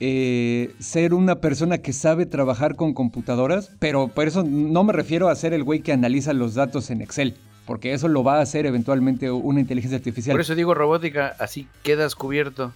[0.00, 5.28] eh, ser una persona que sabe trabajar con computadoras, pero por eso no me refiero
[5.28, 7.36] a ser el güey que analiza los datos en Excel,
[7.66, 10.32] porque eso lo va a hacer eventualmente una inteligencia artificial.
[10.34, 12.72] Por eso digo robótica, así quedas cubierto,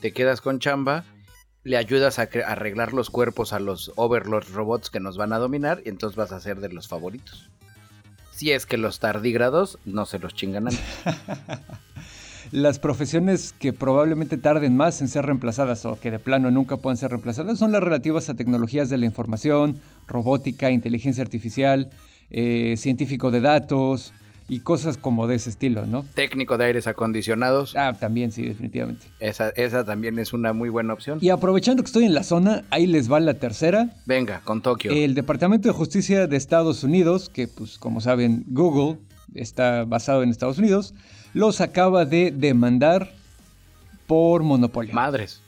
[0.00, 1.04] te quedas con chamba,
[1.64, 5.82] le ayudas a arreglar los cuerpos a los overlord robots que nos van a dominar
[5.84, 7.50] y entonces vas a ser de los favoritos.
[8.30, 10.84] Si es que los tardígrados no se los chingan antes.
[12.50, 16.96] Las profesiones que probablemente tarden más en ser reemplazadas o que de plano nunca puedan
[16.96, 21.90] ser reemplazadas son las relativas a tecnologías de la información, robótica, inteligencia artificial,
[22.30, 24.12] eh, científico de datos
[24.48, 26.04] y cosas como de ese estilo, ¿no?
[26.14, 27.74] Técnico de aires acondicionados.
[27.76, 29.06] Ah, también, sí, definitivamente.
[29.20, 31.18] Esa, esa también es una muy buena opción.
[31.20, 33.90] Y aprovechando que estoy en la zona, ahí les va la tercera.
[34.04, 34.92] Venga, con Tokio.
[34.92, 38.98] El Departamento de Justicia de Estados Unidos, que pues como saben, Google
[39.34, 40.94] está basado en Estados Unidos,
[41.34, 43.12] los acaba de demandar
[44.06, 44.94] por monopolio.
[44.94, 45.40] Madres.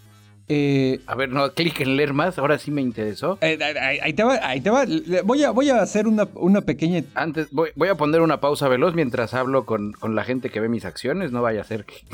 [0.49, 3.37] Eh, a ver, no, clic en leer más, ahora sí me interesó.
[3.41, 3.59] Eh,
[4.03, 4.85] ahí, te va, ahí te va.
[5.25, 7.03] Voy a, voy a hacer una, una pequeña...
[7.15, 10.69] Antes, voy, voy, a poner una pausa veloz mientras hablo con, la gente que ve
[10.69, 11.95] mis acciones, no vaya a ser que...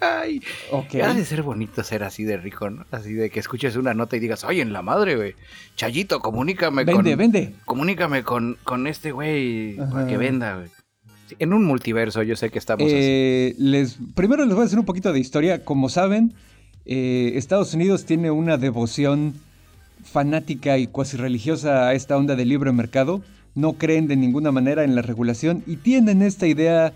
[0.00, 0.40] Ay,
[1.02, 2.84] Ha de ser bonito ser así de rico, ¿no?
[2.92, 5.34] Así de que escuches una nota y digas, oye, en la madre, güey.
[5.74, 7.02] Chayito, comunícame con...
[7.02, 7.54] Vende, vende.
[7.64, 10.68] Comunícame con, con este güey para que venda, güey.
[11.38, 14.84] En un multiverso, yo sé que estamos eh, Les, primero les voy a hacer un
[14.84, 15.64] poquito de historia.
[15.64, 16.34] Como saben,
[16.86, 19.34] eh, Estados Unidos tiene una devoción
[20.04, 23.22] fanática y cuasi religiosa a esta onda de libre mercado.
[23.54, 26.92] No creen de ninguna manera en la regulación y tienen esta idea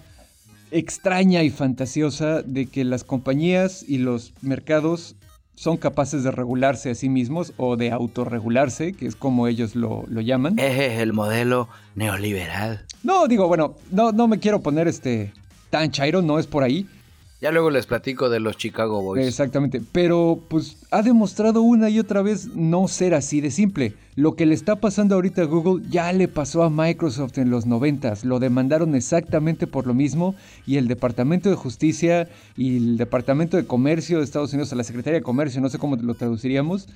[0.71, 5.16] extraña y fantasiosa de que las compañías y los mercados
[5.55, 10.07] son capaces de regularse a sí mismos o de autorregularse, que es como ellos lo,
[10.09, 10.59] llaman.
[10.59, 12.85] Es el modelo neoliberal.
[13.03, 15.33] No, digo, bueno, no, no me quiero poner este
[15.71, 16.87] tan chairo, no es por ahí.
[17.43, 19.27] Ya luego les platico de los Chicago Boys.
[19.27, 23.95] Exactamente, pero pues ha demostrado una y otra vez no ser así de simple.
[24.15, 27.65] Lo que le está pasando ahorita a Google ya le pasó a Microsoft en los
[27.65, 28.13] 90.
[28.25, 30.37] Lo demandaron exactamente por lo mismo
[30.67, 35.19] y el Departamento de Justicia y el Departamento de Comercio de Estados Unidos, la Secretaría
[35.19, 36.88] de Comercio, no sé cómo lo traduciríamos.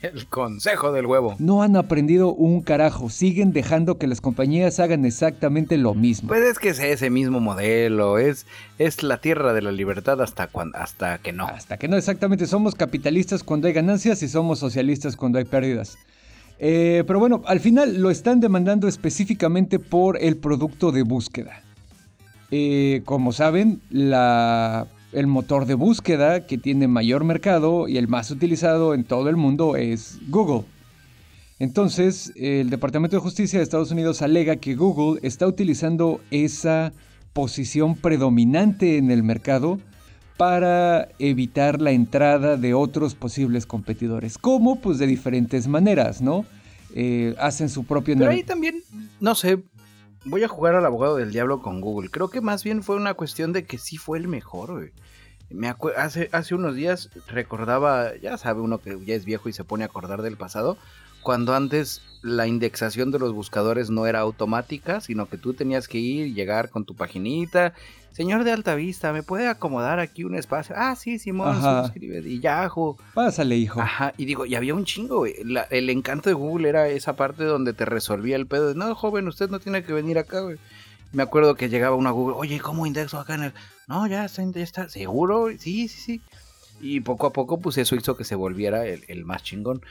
[0.00, 1.36] El Consejo del Huevo.
[1.38, 3.10] No han aprendido un carajo.
[3.10, 6.28] Siguen dejando que las compañías hagan exactamente lo mismo.
[6.28, 8.16] Pues es que es ese mismo modelo.
[8.16, 8.46] Es,
[8.78, 11.46] es la tierra de la libertad hasta, cuando, hasta que no.
[11.46, 12.46] Hasta que no, exactamente.
[12.46, 15.98] Somos capitalistas cuando hay ganancias y somos socialistas cuando hay pérdidas.
[16.58, 21.62] Eh, pero bueno, al final lo están demandando específicamente por el producto de búsqueda.
[22.50, 28.94] Eh, como saben, el motor de búsqueda que tiene mayor mercado y el más utilizado
[28.94, 30.64] en todo el mundo es Google.
[31.58, 36.92] Entonces, el Departamento de Justicia de Estados Unidos alega que Google está utilizando esa
[37.32, 39.78] posición predominante en el mercado
[40.36, 44.38] para evitar la entrada de otros posibles competidores.
[44.38, 44.80] ¿Cómo?
[44.80, 46.44] Pues de diferentes maneras, ¿no?
[46.94, 48.16] Eh, hacen su propio...
[48.18, 48.82] Pero ahí también,
[49.20, 49.62] no sé,
[50.24, 52.10] voy a jugar al abogado del diablo con Google.
[52.10, 54.90] Creo que más bien fue una cuestión de que sí fue el mejor, güey.
[55.50, 59.64] Me hace, hace unos días recordaba, ya sabe uno que ya es viejo y se
[59.64, 60.78] pone a acordar del pasado,
[61.22, 65.98] cuando antes la indexación de los buscadores no era automática, sino que tú tenías que
[65.98, 67.74] ir y llegar con tu paginita.
[68.12, 70.74] Señor de Alta Vista, ¿me puede acomodar aquí un espacio?
[70.78, 72.20] Ah, sí, Simón, suscribe.
[72.28, 72.96] Y Yahoo.
[73.14, 73.80] Pásale, hijo.
[73.80, 77.72] Ajá, y digo, y había un chingo, el encanto de Google era esa parte donde
[77.72, 80.58] te resolvía el pedo de, no, joven, usted no tiene que venir acá, güey.
[81.12, 83.52] Me acuerdo que llegaba una Google, oye, ¿cómo indexo acá en el...?
[83.88, 85.48] No, ya está, ya está, ¿seguro?
[85.58, 86.20] Sí, sí, sí.
[86.80, 89.82] Y poco a poco, pues eso hizo que se volviera el, el más chingón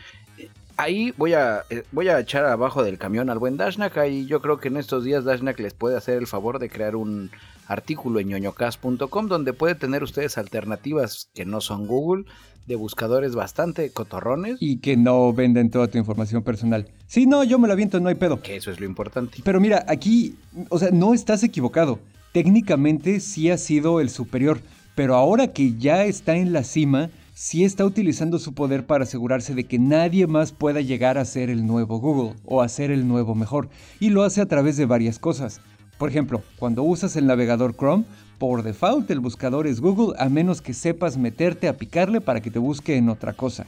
[0.81, 3.97] ahí voy a, eh, voy a echar abajo del camión al buen Dashnak.
[4.09, 6.95] y yo creo que en estos días Dashnak les puede hacer el favor de crear
[6.95, 7.31] un
[7.67, 12.25] artículo en ñoñocast.com donde puede tener ustedes alternativas que no son Google,
[12.67, 14.57] de buscadores bastante cotorrones.
[14.59, 16.87] Y que no venden toda tu información personal.
[17.07, 18.41] Sí, no, yo me la viento, no hay pedo.
[18.41, 19.39] Que eso es lo importante.
[19.43, 20.35] Pero mira, aquí,
[20.69, 21.99] o sea, no estás equivocado.
[22.33, 24.59] Técnicamente sí ha sido el superior,
[24.95, 29.55] pero ahora que ya está en la cima sí está utilizando su poder para asegurarse
[29.55, 33.07] de que nadie más pueda llegar a ser el nuevo Google o a ser el
[33.07, 33.69] nuevo mejor,
[33.99, 35.61] y lo hace a través de varias cosas.
[35.97, 38.05] Por ejemplo, cuando usas el navegador Chrome,
[38.37, 42.49] por default el buscador es Google a menos que sepas meterte a picarle para que
[42.49, 43.67] te busque en otra cosa.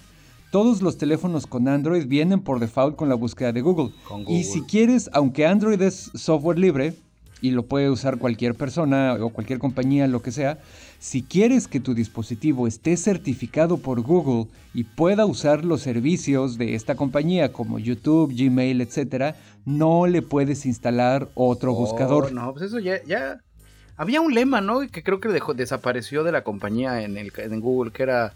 [0.52, 3.92] Todos los teléfonos con Android vienen por default con la búsqueda de Google.
[4.28, 6.94] Y si quieres, aunque Android es software libre,
[7.44, 10.60] y lo puede usar cualquier persona o cualquier compañía, lo que sea,
[11.04, 16.76] si quieres que tu dispositivo esté certificado por Google y pueda usar los servicios de
[16.76, 19.36] esta compañía como YouTube, Gmail, etc.,
[19.66, 22.32] no le puedes instalar otro oh, buscador.
[22.32, 23.42] No, pues eso ya, ya,
[23.98, 24.80] Había un lema, ¿no?
[24.88, 28.34] Que creo que dejó, desapareció de la compañía en, el, en Google, que era...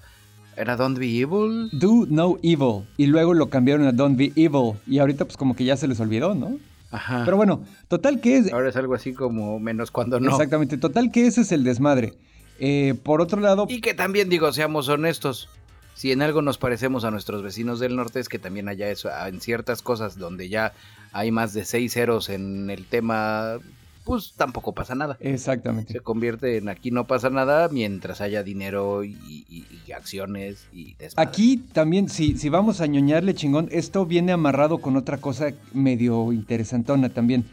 [0.57, 1.70] ¿Era Don't Be Evil?
[1.72, 2.84] Do No Evil.
[2.97, 4.74] Y luego lo cambiaron a Don't Be Evil.
[4.88, 6.57] Y ahorita pues como que ya se les olvidó, ¿no?
[6.91, 7.22] Ajá.
[7.24, 8.51] Pero bueno, total que es...
[8.51, 10.32] Ahora es algo así como menos cuando no.
[10.32, 12.13] Exactamente, total que ese es el desmadre.
[12.60, 13.66] Eh, por otro lado...
[13.70, 15.49] Y que también digo, seamos honestos,
[15.97, 19.10] si en algo nos parecemos a nuestros vecinos del norte es que también haya eso,
[19.28, 20.74] en ciertas cosas donde ya
[21.12, 23.58] hay más de seis ceros en el tema,
[24.03, 25.18] pues tampoco pasa nada.
[25.20, 25.93] Exactamente.
[25.93, 32.10] Se convierte en aquí no pasa nada mientras haya dinero y, acciones y Aquí también,
[32.10, 37.45] si, si vamos a ñoñarle chingón, esto viene amarrado con otra cosa medio interesantona también.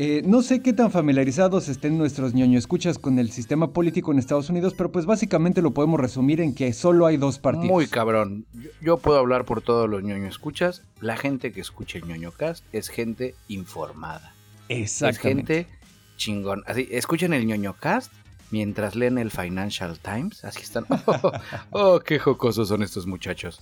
[0.00, 4.20] Eh, no sé qué tan familiarizados estén nuestros ñoño escuchas con el sistema político en
[4.20, 7.66] Estados Unidos, pero pues básicamente lo podemos resumir en que solo hay dos partidos.
[7.66, 8.46] Muy cabrón.
[8.80, 10.84] Yo, puedo hablar por todos los ñoño escuchas.
[11.00, 14.36] La gente que escucha el ñoño cast es gente informada.
[14.68, 15.62] Exactamente.
[15.62, 15.78] Es gente
[16.16, 16.62] chingón.
[16.68, 18.12] Así, escuchen el ñoño cast
[18.52, 20.44] mientras leen el Financial Times.
[20.44, 20.86] Así están.
[21.72, 23.60] oh, qué jocosos son estos muchachos.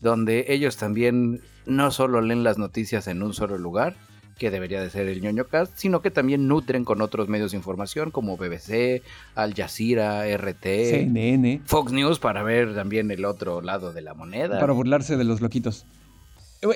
[0.00, 3.94] Donde ellos también no solo leen las noticias en un solo lugar,
[4.42, 7.58] que debería de ser el ñoño cast, sino que también nutren con otros medios de
[7.58, 9.00] información como BBC,
[9.36, 14.58] Al Jazeera, RT, CNN, Fox News para ver también el otro lado de la moneda.
[14.58, 15.86] Para burlarse de los loquitos.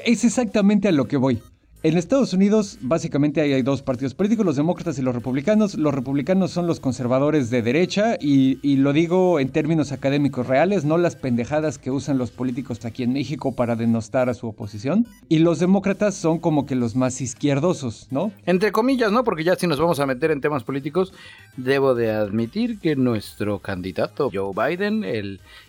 [0.05, 1.43] Es exactamente a lo que voy.
[1.83, 5.75] En Estados Unidos básicamente hay, dos partidos políticos, los demócratas y los republicanos.
[5.75, 10.97] Los republicanos son los conservadores de derecha y, lo digo en términos académicos reales, no
[10.97, 15.07] las pendejadas que usan los políticos aquí en México para denostar a su oposición.
[15.29, 18.33] Y los demócratas son como que los más izquierdosos, ¿no?
[18.47, 19.23] Entre comillas, ¿no?
[19.23, 21.13] Porque ya si nos vamos a meter en temas políticos,
[21.57, 25.05] debo de admitir que nuestro candidato Joe Biden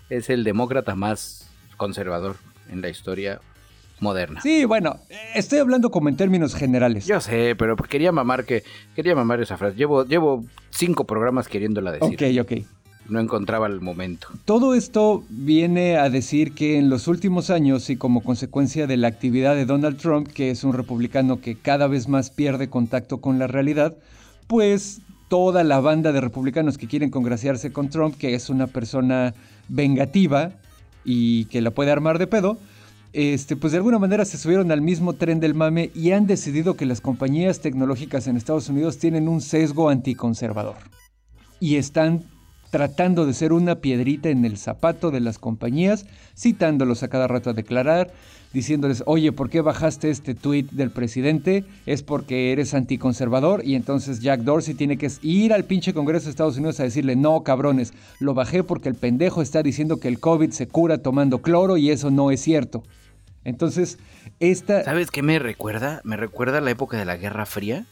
[0.10, 2.38] es el demócrata más conservador
[2.72, 3.42] en la historia
[4.00, 4.42] moderna.
[4.42, 4.98] Sí, bueno,
[5.34, 7.06] estoy hablando como en términos generales.
[7.06, 8.64] Yo sé, pero quería mamar que
[8.96, 9.76] quería mamar esa frase.
[9.76, 12.40] Llevo llevo cinco programas queriéndola decir.
[12.42, 12.66] Ok, ok.
[13.10, 14.28] No encontraba el momento.
[14.44, 19.08] Todo esto viene a decir que en los últimos años y como consecuencia de la
[19.08, 23.40] actividad de Donald Trump, que es un republicano que cada vez más pierde contacto con
[23.40, 23.96] la realidad,
[24.48, 29.34] pues toda la banda de republicanos que quieren congraciarse con Trump, que es una persona
[29.70, 30.52] vengativa
[31.06, 32.58] y que la puede armar de pedo,
[33.18, 36.76] este, pues de alguna manera se subieron al mismo tren del mame y han decidido
[36.76, 40.76] que las compañías tecnológicas en Estados Unidos tienen un sesgo anticonservador.
[41.60, 42.26] Y están
[42.70, 46.06] tratando de ser una piedrita en el zapato de las compañías,
[46.38, 48.14] citándolos a cada rato a declarar,
[48.54, 51.66] diciéndoles, oye, ¿por qué bajaste este tweet del presidente?
[51.88, 56.30] Es porque eres anticonservador y entonces Jack Dorsey tiene que ir al pinche Congreso de
[56.30, 60.20] Estados Unidos a decirle, no, cabrones, lo bajé porque el pendejo está diciendo que el
[60.20, 62.84] COVID se cura tomando cloro y eso no es cierto.
[63.48, 63.98] Entonces,
[64.42, 64.84] esta...
[64.84, 66.02] ¿Sabes qué me recuerda?
[66.04, 67.86] Me recuerda a la época de la Guerra Fría,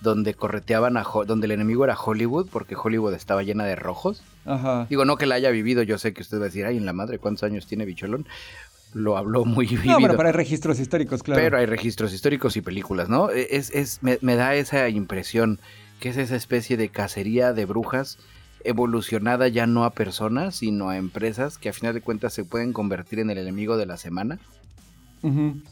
[0.00, 1.04] donde correteaban a...
[1.26, 4.22] donde el enemigo era Hollywood, porque Hollywood estaba llena de rojos.
[4.46, 4.86] Ajá.
[4.88, 6.86] Digo, no que la haya vivido, yo sé que usted va a decir, ay, en
[6.86, 8.26] la madre, ¿cuántos años tiene Bicholón?
[8.94, 9.92] Lo habló muy vivido.
[9.92, 11.42] No, pero para hay registros históricos, claro.
[11.42, 13.28] Pero hay registros históricos y películas, ¿no?
[13.28, 15.60] Es, es, me, me da esa impresión
[16.00, 18.18] que es esa especie de cacería de brujas
[18.64, 22.72] evolucionada ya no a personas, sino a empresas que a final de cuentas se pueden
[22.72, 24.38] convertir en el enemigo de la semana.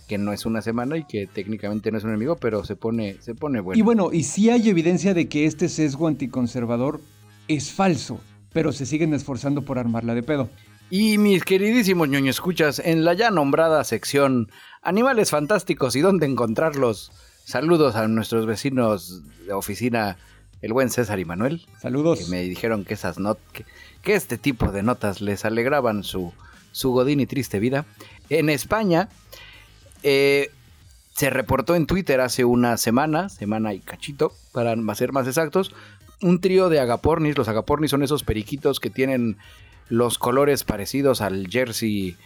[0.08, 3.16] Que no es una semana y que técnicamente no es un enemigo, pero se pone,
[3.20, 3.78] se pone bueno.
[3.78, 7.00] Y bueno, y sí hay evidencia de que este sesgo anticonservador
[7.46, 8.20] es falso,
[8.52, 10.48] pero se siguen esforzando por armarla de pedo.
[10.90, 14.50] Y mis queridísimos ñoño escuchas, en la ya nombrada sección
[14.82, 17.10] Animales Fantásticos y dónde encontrarlos,
[17.44, 20.18] saludos a nuestros vecinos de oficina
[20.64, 21.66] el buen César y Manuel.
[21.80, 22.20] Saludos.
[22.20, 23.38] Que me dijeron que esas not
[24.02, 26.32] que, este tipo de notas les alegraban su,
[26.72, 27.84] su godín y triste vida.
[28.30, 29.08] En España
[30.04, 30.50] eh,
[31.14, 35.74] se reportó en Twitter hace una semana, semana y cachito, para ser más exactos,
[36.20, 37.36] un trío de agapornis.
[37.36, 39.38] Los agapornis son esos periquitos que tienen
[39.88, 42.16] los colores parecidos al jersey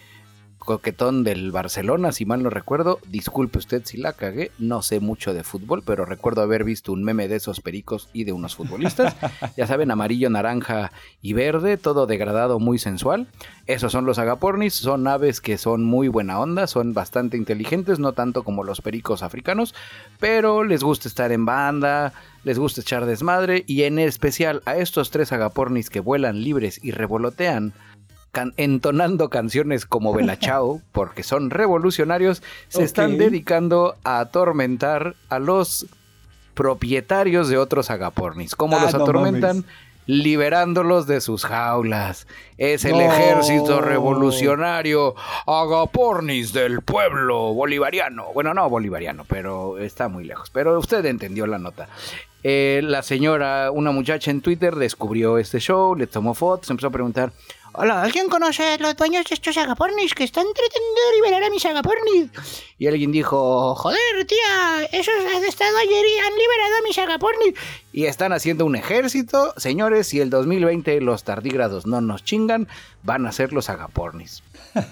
[0.59, 2.99] coquetón del Barcelona, si mal no recuerdo.
[3.09, 7.05] Disculpe usted si la cagué, no sé mucho de fútbol, pero recuerdo haber visto un
[7.05, 9.17] meme de esos pericos y de unos futbolistas.
[9.57, 10.93] ya saben, amarillo, naranja
[11.23, 13.29] y verde, todo degradado, muy sensual.
[13.67, 18.13] Esos son los agapornis, son aves que son muy buena onda, son bastante inteligentes, no
[18.13, 19.75] tanto como los pericos africanos,
[20.19, 22.13] pero les gusta estar en banda,
[22.45, 26.93] les gusta echar desmadre y en especial a estos tres agapornis que vuelan libres y
[26.93, 27.75] revolotean
[28.57, 35.87] entonando canciones como Bella Chao, porque son revolucionarios, se están dedicando a atormentar a los
[36.55, 38.55] propietarios de otros agapornis.
[38.55, 39.65] ¿Cómo ah, los atormentan?
[40.09, 42.27] liberándolos de sus jaulas.
[42.57, 45.15] Es el ejército revolucionario
[45.47, 48.33] Agapornis del pueblo bolivariano.
[48.33, 50.49] Bueno, no bolivariano, pero está muy lejos.
[50.51, 51.89] Pero usted entendió la nota.
[52.43, 56.91] Eh, la señora, una muchacha en Twitter, descubrió este show, le tomó fotos, empezó a
[56.91, 57.33] preguntar,
[57.81, 61.49] Hola, ¿alguien conoce a los dueños de estos agapornis que están tratando de liberar a
[61.49, 62.29] mis agapornis?
[62.77, 67.55] Y alguien dijo, joder, tía, esos han estado ayer y han liberado a mis agapornis.
[67.93, 69.55] Y están haciendo un ejército.
[69.59, 72.67] Señores, si el 2020 los tardígrados no nos chingan,
[73.05, 74.43] van a ser los agapornis.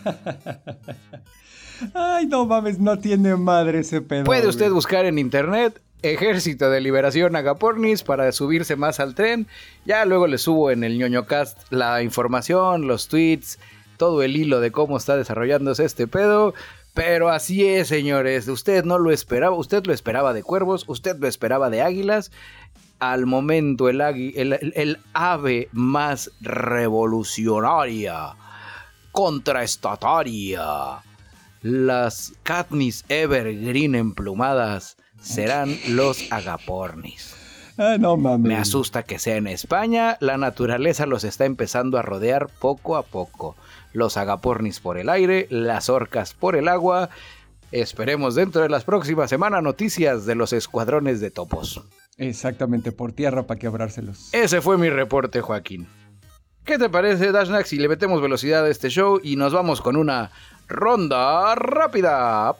[1.92, 4.22] Ay, no mames, no tiene madre ese pedo.
[4.22, 9.46] Puede usted buscar en internet Ejército de Liberación Agapornis para subirse más al tren.
[9.84, 13.58] Ya luego le subo en el ñoñocast la información, los tweets,
[13.96, 16.54] todo el hilo de cómo está desarrollándose este pedo.
[16.94, 18.48] Pero así es, señores.
[18.48, 19.56] Usted no lo esperaba.
[19.56, 20.84] Usted lo esperaba de cuervos.
[20.86, 22.30] Usted lo esperaba de águilas.
[22.98, 28.34] Al momento, el, el ave más revolucionaria,
[29.12, 31.02] contraestataria,
[31.60, 34.96] las Katniss Evergreen emplumadas
[35.26, 37.34] serán los agapornis.
[37.78, 38.48] Ah, no mames.
[38.48, 40.16] Me asusta que sea en España.
[40.20, 43.56] La naturaleza los está empezando a rodear poco a poco.
[43.92, 47.10] Los agapornis por el aire, las orcas por el agua.
[47.72, 51.82] Esperemos dentro de las próximas semanas noticias de los escuadrones de topos.
[52.16, 54.30] Exactamente, por tierra para quebrárselos.
[54.32, 55.86] Ese fue mi reporte, Joaquín.
[56.64, 59.96] ¿Qué te parece, Dashnack, si le metemos velocidad a este show y nos vamos con
[59.96, 60.30] una
[60.68, 62.56] ronda rápida?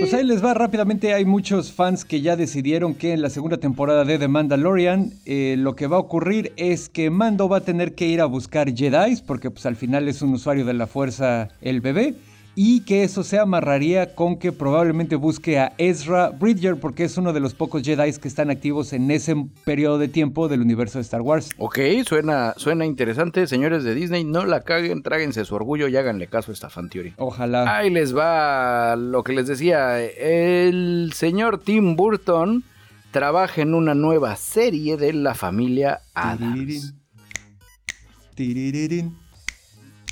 [0.00, 1.14] Pues ahí les va rápidamente.
[1.14, 5.56] Hay muchos fans que ya decidieron que en la segunda temporada de The Mandalorian eh,
[5.58, 8.74] lo que va a ocurrir es que Mando va a tener que ir a buscar
[8.74, 12.14] Jedi, porque pues al final es un usuario de la fuerza el bebé
[12.60, 17.32] y que eso se amarraría con que probablemente busque a Ezra Bridger porque es uno
[17.32, 21.02] de los pocos Jedi que están activos en ese periodo de tiempo del universo de
[21.02, 21.50] Star Wars.
[21.58, 23.46] Ok, suena, suena interesante.
[23.46, 26.88] Señores de Disney, no la caguen, tráguense su orgullo y háganle caso a esta fan
[26.88, 27.14] theory.
[27.18, 27.78] Ojalá.
[27.78, 30.02] Ahí les va lo que les decía.
[30.02, 32.64] El señor Tim Burton
[33.12, 36.92] trabaja en una nueva serie de la familia Adams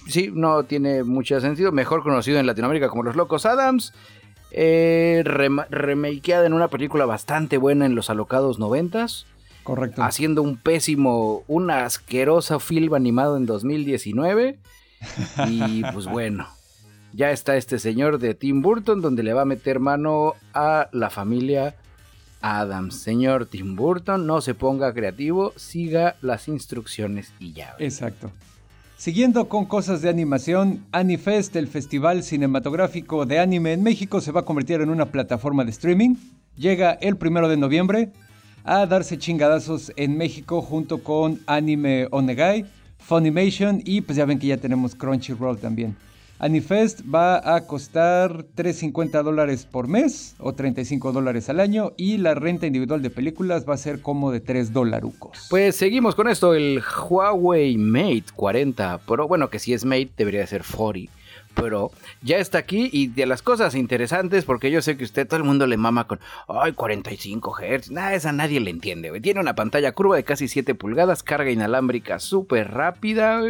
[0.06, 1.72] sí, no tiene mucho sentido.
[1.72, 3.92] Mejor conocido en Latinoamérica como Los Locos Adams.
[4.50, 9.26] Eh, remakeada en una película bastante buena en los alocados noventas.
[9.64, 10.02] Correcto.
[10.02, 14.58] Haciendo un pésimo, una asquerosa film animado en 2019.
[15.48, 16.46] Y pues bueno,
[17.12, 21.10] ya está este señor de Tim Burton donde le va a meter mano a la
[21.10, 21.74] familia
[22.40, 22.96] Adams.
[22.96, 27.74] Señor Tim Burton, no se ponga creativo, siga las instrucciones y ya.
[27.78, 28.30] Exacto.
[28.96, 34.40] Siguiendo con cosas de animación, Anifest, el festival cinematográfico de anime en México, se va
[34.40, 36.14] a convertir en una plataforma de streaming.
[36.56, 38.10] Llega el primero de noviembre
[38.64, 42.64] a darse chingadazos en México junto con Anime Onegai,
[42.98, 45.94] Funimation y pues ya ven que ya tenemos Crunchyroll también.
[46.38, 52.34] Anifest va a costar 3.50 dólares por mes o 35 dólares al año y la
[52.34, 55.46] renta individual de películas va a ser como de 3 dolarucos.
[55.48, 60.46] Pues seguimos con esto, el Huawei Mate 40 Pro, bueno que si es Mate debería
[60.46, 61.12] ser 40
[61.56, 61.90] pero
[62.22, 65.44] ya está aquí y de las cosas interesantes, porque yo sé que usted, todo el
[65.44, 69.92] mundo le mama con, ay, 45 Hz, nada, esa nadie le entiende, Tiene una pantalla
[69.92, 73.40] curva de casi 7 pulgadas, carga inalámbrica súper rápida,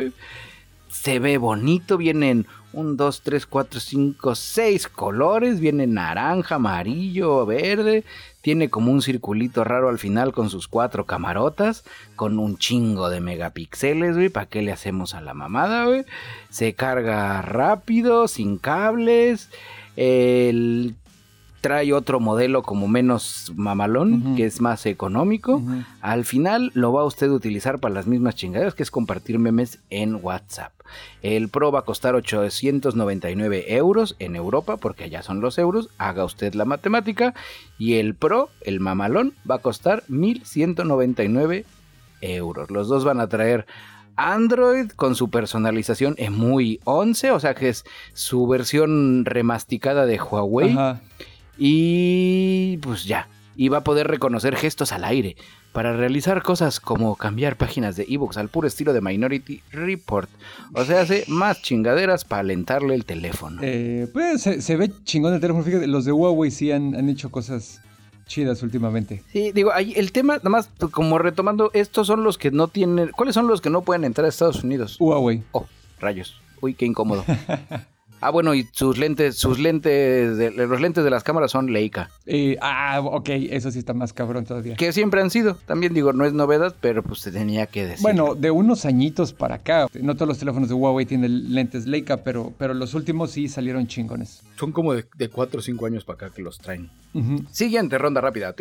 [0.88, 5.60] se ve bonito, vienen 1, 2, 3, 4, 5, 6 colores.
[5.60, 8.04] Viene naranja, amarillo, verde.
[8.42, 11.84] Tiene como un circulito raro al final con sus cuatro camarotas.
[12.16, 14.28] Con un chingo de megapíxeles, güey.
[14.28, 16.04] ¿Para qué le hacemos a la mamada, güey?
[16.50, 19.48] Se carga rápido, sin cables.
[19.96, 20.96] El
[21.66, 25.60] trae otro modelo como menos mamalón, que es más económico.
[26.00, 29.80] Al final lo va a usted utilizar para las mismas chingaderas, que es compartir memes
[29.90, 30.72] en WhatsApp.
[31.22, 35.88] El Pro va a costar 899 euros en Europa, porque allá son los euros.
[35.98, 37.34] Haga usted la matemática.
[37.80, 41.64] Y el Pro, el mamalón, va a costar 1199
[42.20, 42.70] euros.
[42.70, 43.66] Los dos van a traer
[44.14, 50.20] Android con su personalización en muy 11, o sea que es su versión remasticada de
[50.20, 50.76] Huawei.
[51.58, 55.36] Y pues ya, y va a poder reconocer gestos al aire
[55.72, 60.28] para realizar cosas como cambiar páginas de ebooks al puro estilo de Minority Report.
[60.72, 63.60] O sea, hace más chingaderas para alentarle el teléfono.
[63.62, 65.64] Eh, pues se, ve chingón el teléfono.
[65.64, 67.82] Fíjate, los de Huawei sí han, han hecho cosas
[68.26, 69.22] chidas últimamente.
[69.32, 73.10] Sí, digo, ahí el tema, nada más como retomando, estos son los que no tienen.
[73.10, 74.96] ¿Cuáles son los que no pueden entrar a Estados Unidos?
[74.98, 75.42] Huawei.
[75.52, 75.66] Oh,
[76.00, 76.40] rayos.
[76.60, 77.24] Uy, qué incómodo.
[78.20, 82.10] Ah, bueno, y sus lentes, sus lentes, de, los lentes de las cámaras son Leica.
[82.60, 84.76] ah, ok, eso sí está más cabrón todavía.
[84.76, 88.02] Que siempre han sido, también digo, no es novedad, pero pues se tenía que decir.
[88.02, 92.18] Bueno, de unos añitos para acá, no todos los teléfonos de Huawei tienen lentes Leica,
[92.18, 94.42] pero, pero los últimos sí salieron chingones.
[94.58, 96.90] Son como de, de 4 o 5 años para acá que los traen.
[97.50, 98.54] Siguiente ronda rápida.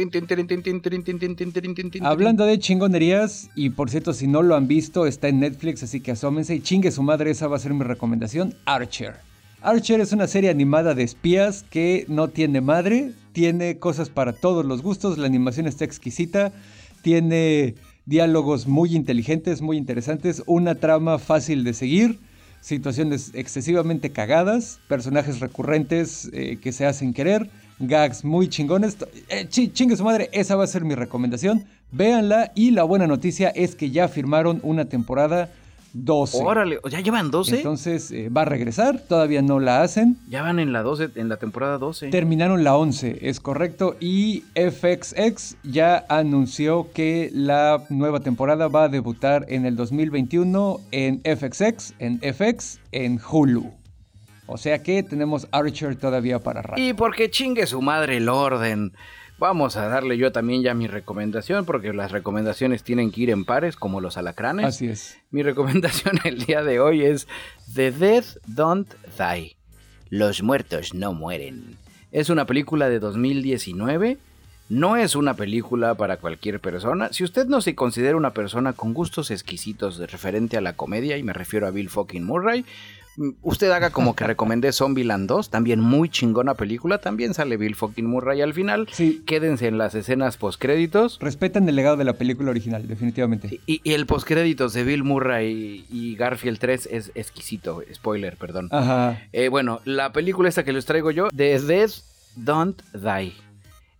[2.01, 5.99] Hablando de chingonerías, y por cierto, si no lo han visto, está en Netflix, así
[5.99, 9.15] que asómense y chingue su madre, esa va a ser mi recomendación, Archer.
[9.61, 14.65] Archer es una serie animada de espías que no tiene madre, tiene cosas para todos
[14.65, 16.51] los gustos, la animación está exquisita,
[17.01, 17.75] tiene
[18.05, 22.19] diálogos muy inteligentes, muy interesantes, una trama fácil de seguir,
[22.61, 27.49] situaciones excesivamente cagadas, personajes recurrentes eh, que se hacen querer,
[27.79, 28.97] gags muy chingones.
[29.29, 31.65] Eh, chingue su madre, esa va a ser mi recomendación.
[31.91, 35.51] Véanla y la buena noticia es que ya firmaron una temporada
[35.95, 36.43] 12.
[36.43, 37.57] Órale, ¿ya llevan 12?
[37.57, 40.17] Entonces eh, va a regresar, todavía no la hacen.
[40.27, 42.09] Ya van en la 12, en la temporada 12.
[42.09, 43.95] Terminaron la 11, es correcto.
[44.01, 51.21] Y FXX ya anunció que la nueva temporada va a debutar en el 2021 en
[51.21, 53.71] FXX, en FX, en Hulu.
[54.47, 56.79] O sea que tenemos Archer todavía para rato.
[56.79, 58.91] Y porque chingue su madre el orden.
[59.38, 63.43] Vamos a darle yo también ya mi recomendación, porque las recomendaciones tienen que ir en
[63.43, 64.65] pares, como los alacranes.
[64.65, 65.17] Así es.
[65.29, 67.27] Mi recomendación el día de hoy es
[67.73, 69.57] The Dead Don't Die.
[70.09, 71.77] Los muertos no mueren.
[72.13, 74.17] Es una película de 2019.
[74.69, 77.09] No es una película para cualquier persona.
[77.11, 81.23] Si usted no se considera una persona con gustos exquisitos referente a la comedia, y
[81.23, 82.65] me refiero a Bill fucking Murray,
[83.41, 88.05] usted haga como que recomendé Zombieland 2, también muy chingona película, también sale Bill fucking
[88.05, 88.88] Murray al final.
[88.91, 89.24] Sí.
[89.26, 91.20] Quédense en las escenas postcréditos.
[91.20, 93.59] Respetan el legado de la película original, definitivamente.
[93.66, 98.70] Y, el postcréditos de Bill Murray y, Garfield 3 es exquisito, spoiler, perdón.
[98.72, 99.22] Ajá.
[99.32, 101.91] Eh, bueno, la película esta que les traigo yo, The Dead
[102.36, 103.34] Don't Die,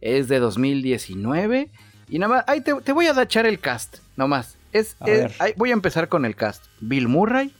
[0.02, 1.70] es de 2019
[2.10, 4.58] y nada más, ahí te, voy a echar el cast, nomás.
[4.72, 4.98] Es,
[5.56, 6.66] voy a empezar con el cast.
[6.82, 7.54] Bill Murray,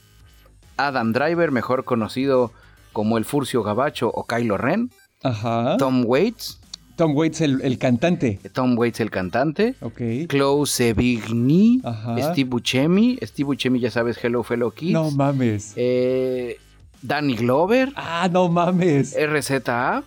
[0.76, 2.52] Adam Driver, mejor conocido
[2.92, 4.90] como el Furcio Gabacho o Kylo Ren.
[5.22, 5.76] Ajá.
[5.78, 6.60] Tom Waits.
[6.96, 8.40] Tom Waits, el, cantante.
[8.54, 9.74] Tom Waits, el cantante.
[9.82, 10.00] Ok.
[10.28, 11.82] Chloe Sevigny.
[12.32, 13.18] Steve Buscemi.
[13.22, 14.92] Steve Buscemi, ya sabes, Hello Fellow Kids.
[14.92, 15.74] No mames.
[15.76, 16.56] Eh,
[17.02, 17.92] Danny Glover.
[17.96, 19.14] Ah, no mames.
[19.14, 20.04] RZA.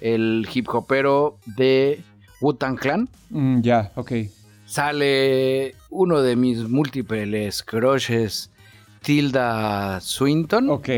[0.00, 2.00] El hip hopero de
[2.40, 3.08] Wu-Tang Clan.
[3.30, 4.12] Mm, ya, ok.
[4.66, 8.49] Sale uno de mis múltiples crushes
[9.02, 10.70] Tilda Swinton.
[10.70, 10.88] Ok.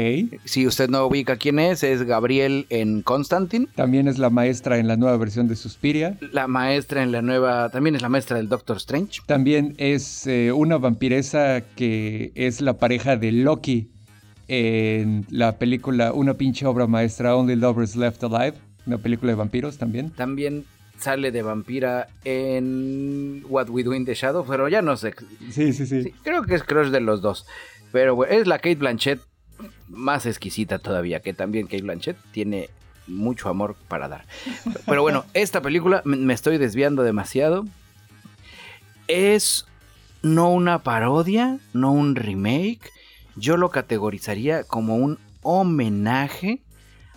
[0.44, 3.68] Si usted no ubica quién es, es Gabriel en Constantine.
[3.74, 6.16] También es la maestra en la nueva versión de Suspiria.
[6.32, 9.20] La maestra en la nueva, también es la maestra del Doctor Strange.
[9.26, 13.90] También es eh, una vampiresa que es la pareja de Loki
[14.48, 18.54] en la película Una pinche obra maestra, Only Lovers Left Alive.
[18.86, 20.10] Una película de vampiros también.
[20.10, 20.64] También
[20.98, 25.14] sale de vampira en What We Do in the Shadow, pero ya no sé.
[25.50, 26.12] Sí, sí, sí.
[26.22, 27.46] creo que es crush de los dos.
[27.92, 29.20] Pero es la Kate Blanchett
[29.88, 32.70] más exquisita todavía, que también Kate Blanchett tiene
[33.06, 34.24] mucho amor para dar.
[34.86, 37.64] Pero bueno, esta película me estoy desviando demasiado.
[39.08, 39.66] Es
[40.22, 42.90] no una parodia, no un remake.
[43.36, 46.60] Yo lo categorizaría como un homenaje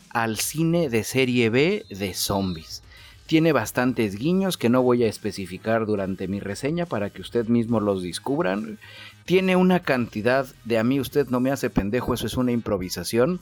[0.09, 2.81] al cine de serie B de zombies.
[3.27, 7.79] Tiene bastantes guiños que no voy a especificar durante mi reseña para que usted mismo
[7.79, 8.79] los descubran.
[9.25, 13.41] Tiene una cantidad de a mí usted no me hace pendejo, eso es una improvisación.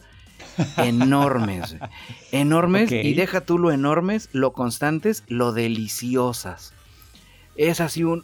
[0.77, 1.75] Enormes,
[2.31, 6.73] enormes y deja tú lo enormes, lo constantes, lo deliciosas.
[7.55, 8.23] Es así un...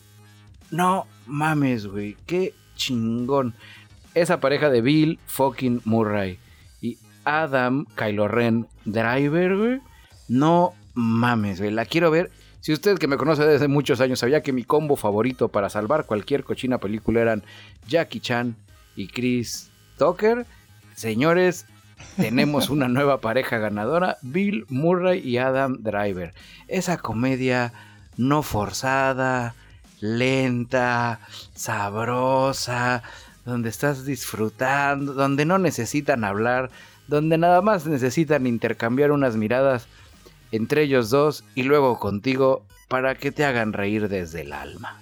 [0.71, 3.53] No mames, güey, qué chingón.
[4.13, 6.39] Esa pareja de Bill fucking Murray
[6.81, 9.81] y Adam Kylo Ren Driver, güey.
[10.27, 11.71] No mames, güey.
[11.71, 12.31] La quiero ver.
[12.61, 16.05] Si usted que me conoce desde muchos años sabía que mi combo favorito para salvar
[16.05, 17.43] cualquier cochina película eran
[17.87, 18.55] Jackie Chan
[18.97, 20.45] y Chris Tucker,
[20.93, 21.65] señores,
[22.17, 26.33] tenemos una nueva pareja ganadora, Bill Murray y Adam Driver.
[26.67, 27.71] Esa comedia
[28.17, 29.55] no forzada,
[30.01, 31.21] lenta,
[31.53, 33.03] sabrosa,
[33.45, 36.69] donde estás disfrutando, donde no necesitan hablar,
[37.07, 39.87] donde nada más necesitan intercambiar unas miradas
[40.51, 45.01] entre ellos dos y luego contigo para que te hagan reír desde el alma.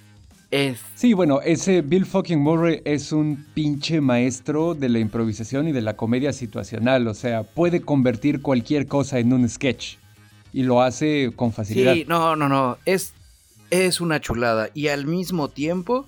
[0.50, 0.78] Es...
[0.94, 5.82] Sí, bueno, ese Bill fucking Murray es un pinche maestro de la improvisación y de
[5.82, 9.96] la comedia situacional, o sea, puede convertir cualquier cosa en un sketch
[10.52, 11.94] y lo hace con facilidad.
[11.94, 13.12] Sí, no, no, no, es,
[13.70, 16.06] es una chulada y al mismo tiempo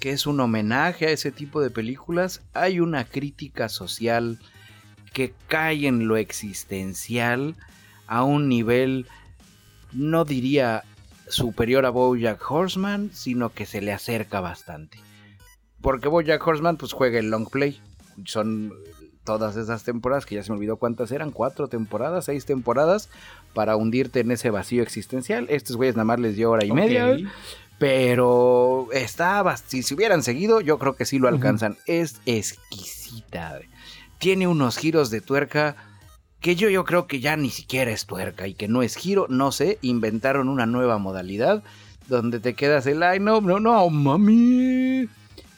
[0.00, 4.38] que es un homenaje a ese tipo de películas, hay una crítica social
[5.14, 7.54] que cae en lo existencial
[8.06, 9.06] a un nivel,
[9.92, 10.84] no diría
[11.28, 14.98] superior a Bojack Horseman, sino que se le acerca bastante.
[15.80, 17.80] Porque Bojack Horseman pues juega el long play.
[18.24, 18.72] Son
[19.24, 23.08] todas esas temporadas, que ya se me olvidó cuántas eran, cuatro temporadas, seis temporadas,
[23.54, 25.46] para hundirte en ese vacío existencial.
[25.48, 27.16] Estos güeyes nada más les dio hora y media.
[27.78, 31.76] Pero estaba, si se hubieran seguido, yo creo que sí lo alcanzan.
[31.86, 33.60] Es exquisita.
[34.18, 35.76] Tiene unos giros de tuerca
[36.44, 39.24] que yo, yo creo que ya ni siquiera es tuerca y que no es giro,
[39.30, 41.62] no sé, inventaron una nueva modalidad
[42.06, 45.08] donde te quedas el, ay, no, no, no, mami.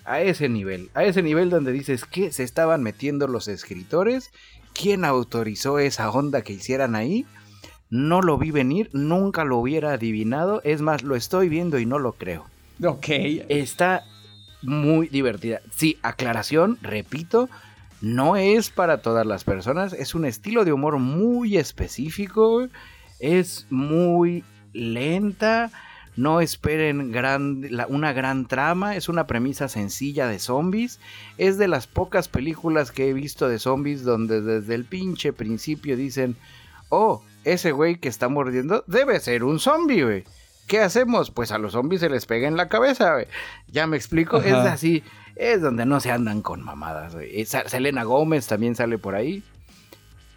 [0.04, 4.30] A ese nivel, a ese nivel donde dices que se estaban metiendo los escritores,
[4.74, 7.26] quién autorizó esa onda que hicieran ahí,
[7.90, 11.98] no lo vi venir, nunca lo hubiera adivinado, es más, lo estoy viendo y no
[11.98, 12.46] lo creo.
[12.80, 13.08] Ok.
[13.48, 14.04] Está
[14.62, 15.62] muy divertida.
[15.74, 17.48] Sí, aclaración, repito,
[18.00, 22.68] no es para todas las personas, es un estilo de humor muy específico,
[23.18, 25.70] es muy lenta,
[26.16, 27.12] no esperen
[27.88, 30.98] una gran trama, es una premisa sencilla de zombies,
[31.38, 35.96] es de las pocas películas que he visto de zombies donde desde el pinche principio
[35.96, 36.36] dicen,
[36.88, 40.24] oh, ese güey que está mordiendo debe ser un zombie, güey.
[40.66, 41.30] ¿Qué hacemos?
[41.30, 43.26] Pues a los zombies se les pega en la cabeza, güey.
[43.68, 45.04] Ya me explico, es así
[45.36, 47.14] es donde no se andan con mamadas.
[47.66, 49.42] Selena Gómez también sale por ahí.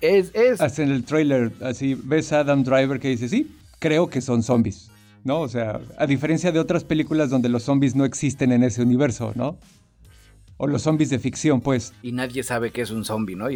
[0.02, 0.62] Es, es...
[0.62, 4.43] Hasta en el trailer, así, ves a Adam Driver que dice, sí, creo que son
[4.43, 4.91] zombies,
[5.24, 5.41] ¿no?
[5.41, 9.34] O sea, a diferencia de otras películas donde los zombies no existen en ese universo,
[9.36, 9.58] ¿no?
[10.58, 11.93] O los zombies de ficción, pues.
[12.02, 13.47] Y nadie sabe qué es un zombie, ¿no?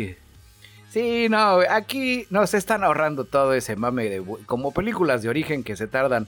[0.89, 4.23] Sí, no, aquí nos están ahorrando todo ese mame de...
[4.45, 6.27] Como películas de origen que se tardan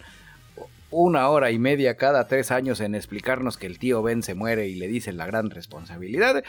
[0.92, 4.68] una hora y media cada tres años en explicarnos que el tío Ben se muere
[4.68, 6.44] y le dicen la gran responsabilidad.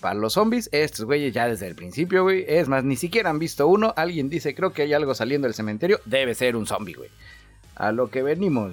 [0.00, 2.44] Para los zombies, estos güeyes ya desde el principio, güey.
[2.46, 3.94] Es más, ni siquiera han visto uno.
[3.96, 6.00] Alguien dice, creo que hay algo saliendo del cementerio.
[6.04, 7.08] Debe ser un zombie, güey.
[7.74, 8.72] A lo que venimos.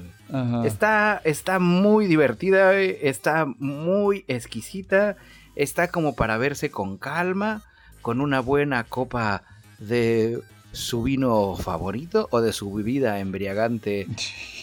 [0.65, 5.15] Está, está muy divertida, Está muy exquisita.
[5.55, 7.61] Está como para verse con calma.
[8.01, 9.43] Con una buena copa
[9.79, 10.41] de
[10.75, 14.07] su vino favorito o de su bebida embriagante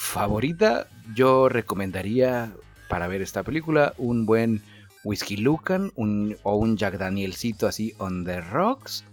[0.00, 2.52] favorita, yo recomendaría
[2.88, 4.62] para ver esta película un buen
[5.04, 9.04] Whisky Lucan o un Jack Danielcito así on the rocks.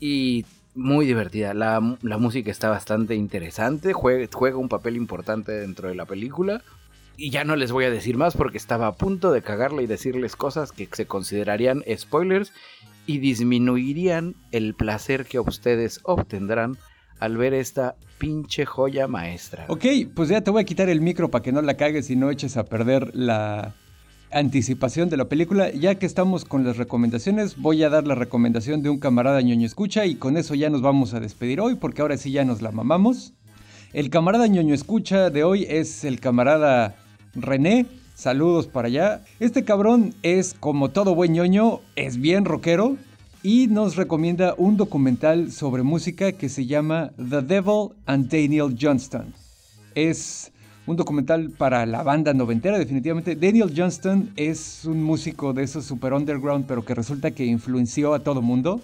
[0.00, 1.54] Y muy divertida.
[1.54, 3.92] La, música está bastante interesante.
[3.92, 6.62] Juega, juega, un papel importante dentro de la película.
[7.16, 9.86] Y ya no les voy a decir más porque estaba a punto de cagarle y
[9.86, 12.52] decirles cosas que se considerarían spoilers
[13.06, 16.76] y disminuirían el placer que ustedes obtendrán
[17.18, 19.66] al ver esta pinche joya maestra.
[19.68, 19.84] Ok,
[20.14, 22.30] pues ya te voy a quitar el micro para que no la cagues y no
[22.30, 23.74] eches a perder la
[24.32, 25.70] anticipación de la película.
[25.70, 29.66] Ya que estamos con las recomendaciones, voy a dar la recomendación de un camarada ñoño
[29.66, 32.62] escucha y con eso ya nos vamos a despedir hoy porque ahora sí ya nos
[32.62, 33.32] la mamamos.
[33.92, 36.96] El camarada ñoño escucha de hoy es el camarada
[37.34, 37.86] René.
[38.14, 39.22] Saludos para allá.
[39.40, 42.96] Este cabrón es, como todo buen ñoño, es bien rockero
[43.44, 49.34] y nos recomienda un documental sobre música que se llama The Devil and Daniel Johnston.
[49.94, 50.50] Es
[50.86, 53.36] un documental para la banda noventera, definitivamente.
[53.36, 58.20] Daniel Johnston es un músico de esos super underground, pero que resulta que influenció a
[58.20, 58.80] todo mundo.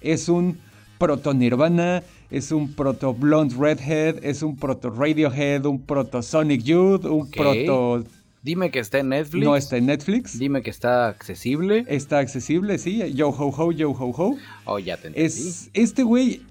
[0.00, 0.58] Es un
[0.98, 2.02] proto Nirvana,
[2.32, 8.02] es un proto Blonde Redhead, es un proto Radiohead, un proto Sonic Youth, un proto
[8.42, 9.44] Dime que está en Netflix.
[9.44, 10.38] No está en Netflix.
[10.38, 11.84] Dime que está accesible.
[11.88, 13.12] Está accesible, sí.
[13.12, 14.38] Yo ho ho, yo ho ho.
[14.64, 15.26] Oh, ya te entendí.
[15.26, 16.42] Es, este güey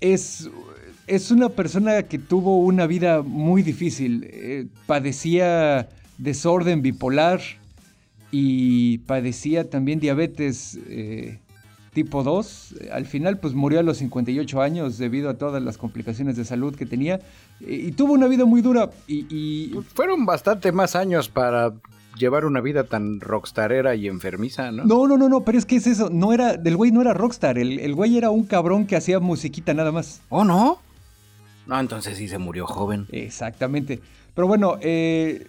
[0.00, 0.48] es,
[1.06, 4.26] es una persona que tuvo una vida muy difícil.
[4.30, 7.40] Eh, padecía desorden bipolar
[8.30, 10.78] y padecía también diabetes.
[10.88, 11.38] Eh,
[11.96, 12.74] tipo 2.
[12.92, 16.76] Al final, pues murió a los 58 años debido a todas las complicaciones de salud
[16.76, 17.20] que tenía.
[17.58, 18.90] Y, tuvo una vida muy dura.
[19.08, 21.72] Y, Fueron bastante más años para
[22.18, 24.84] llevar una vida tan rockstarera y enfermiza, ¿no?
[24.84, 26.10] No, no, no, no, pero es que es eso.
[26.10, 27.56] No era, del güey no era rockstar.
[27.56, 30.20] El, el güey era un cabrón que hacía musiquita nada más.
[30.28, 30.78] ¿Oh, no?
[31.66, 33.06] No, entonces sí se murió joven.
[33.10, 34.00] Exactamente.
[34.34, 35.46] Pero bueno, eh,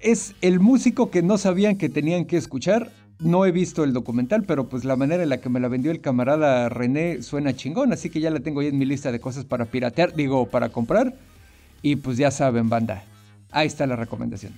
[0.00, 2.90] es el músico que no sabían que tenían que escuchar
[3.22, 5.90] no he visto el documental, pero pues la manera en la que me la vendió
[5.90, 9.20] el camarada René suena chingón, así que ya la tengo ahí en mi lista de
[9.20, 11.14] cosas para piratear, digo, para comprar.
[11.82, 13.04] Y pues ya saben, banda.
[13.50, 14.52] Ahí está la recomendación.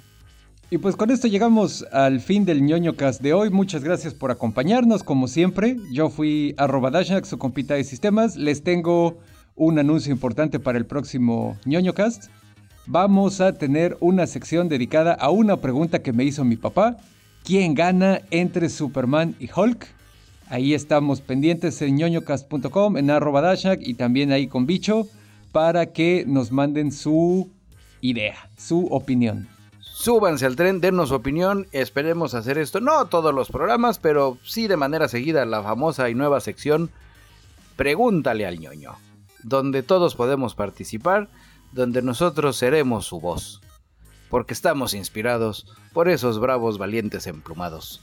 [0.70, 3.50] Y pues con esto llegamos al fin del ñoño cast de hoy.
[3.50, 5.76] Muchas gracias por acompañarnos, como siempre.
[5.92, 8.36] Yo fui arroba Dashnak, su compita de sistemas.
[8.36, 9.18] Les tengo
[9.54, 12.24] un anuncio importante para el próximo ñoño cast.
[12.86, 16.98] Vamos a tener una sección dedicada a una pregunta que me hizo mi papá
[17.44, 19.86] quién gana entre Superman y Hulk.
[20.48, 25.06] Ahí estamos pendientes en ñoñocast.com, en arroba dashak y también ahí con bicho
[25.52, 27.50] para que nos manden su
[28.00, 29.48] idea, su opinión.
[29.80, 34.66] Súbanse al tren, dennos su opinión, esperemos hacer esto, no todos los programas, pero sí
[34.66, 36.90] de manera seguida la famosa y nueva sección
[37.76, 38.92] Pregúntale al ñoño,
[39.42, 41.28] donde todos podemos participar,
[41.72, 43.60] donde nosotros seremos su voz
[44.30, 48.00] porque estamos inspirados por esos bravos valientes emplumados,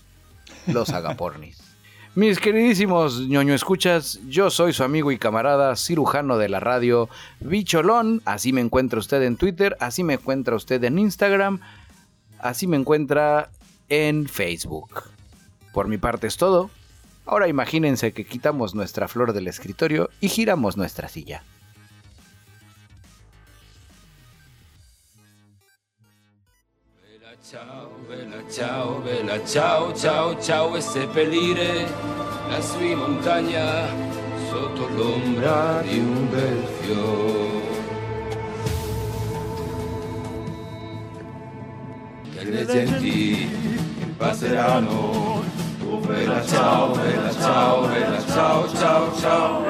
[0.67, 1.71] los agapornis.
[2.13, 7.07] Mis queridísimos ñoño escuchas, yo soy su amigo y camarada cirujano de la radio
[7.39, 11.61] Bicholón, así me encuentra usted en Twitter, así me encuentra usted en Instagram,
[12.39, 13.49] así me encuentra
[13.87, 15.03] en Facebook.
[15.73, 16.69] Por mi parte es todo.
[17.25, 21.43] Ahora imagínense que quitamos nuestra flor del escritorio y giramos nuestra silla.
[28.51, 31.87] Ciao, bella ciao, ciao, ciao e seppellire
[32.49, 33.87] la sua montagna
[34.49, 37.61] sotto l'ombra di un bel fiore.
[42.33, 43.49] Che le genti
[44.17, 45.43] passeranno,
[45.87, 49.61] oh bella ciao, bella ciao, bella ciao, ciao, ciao.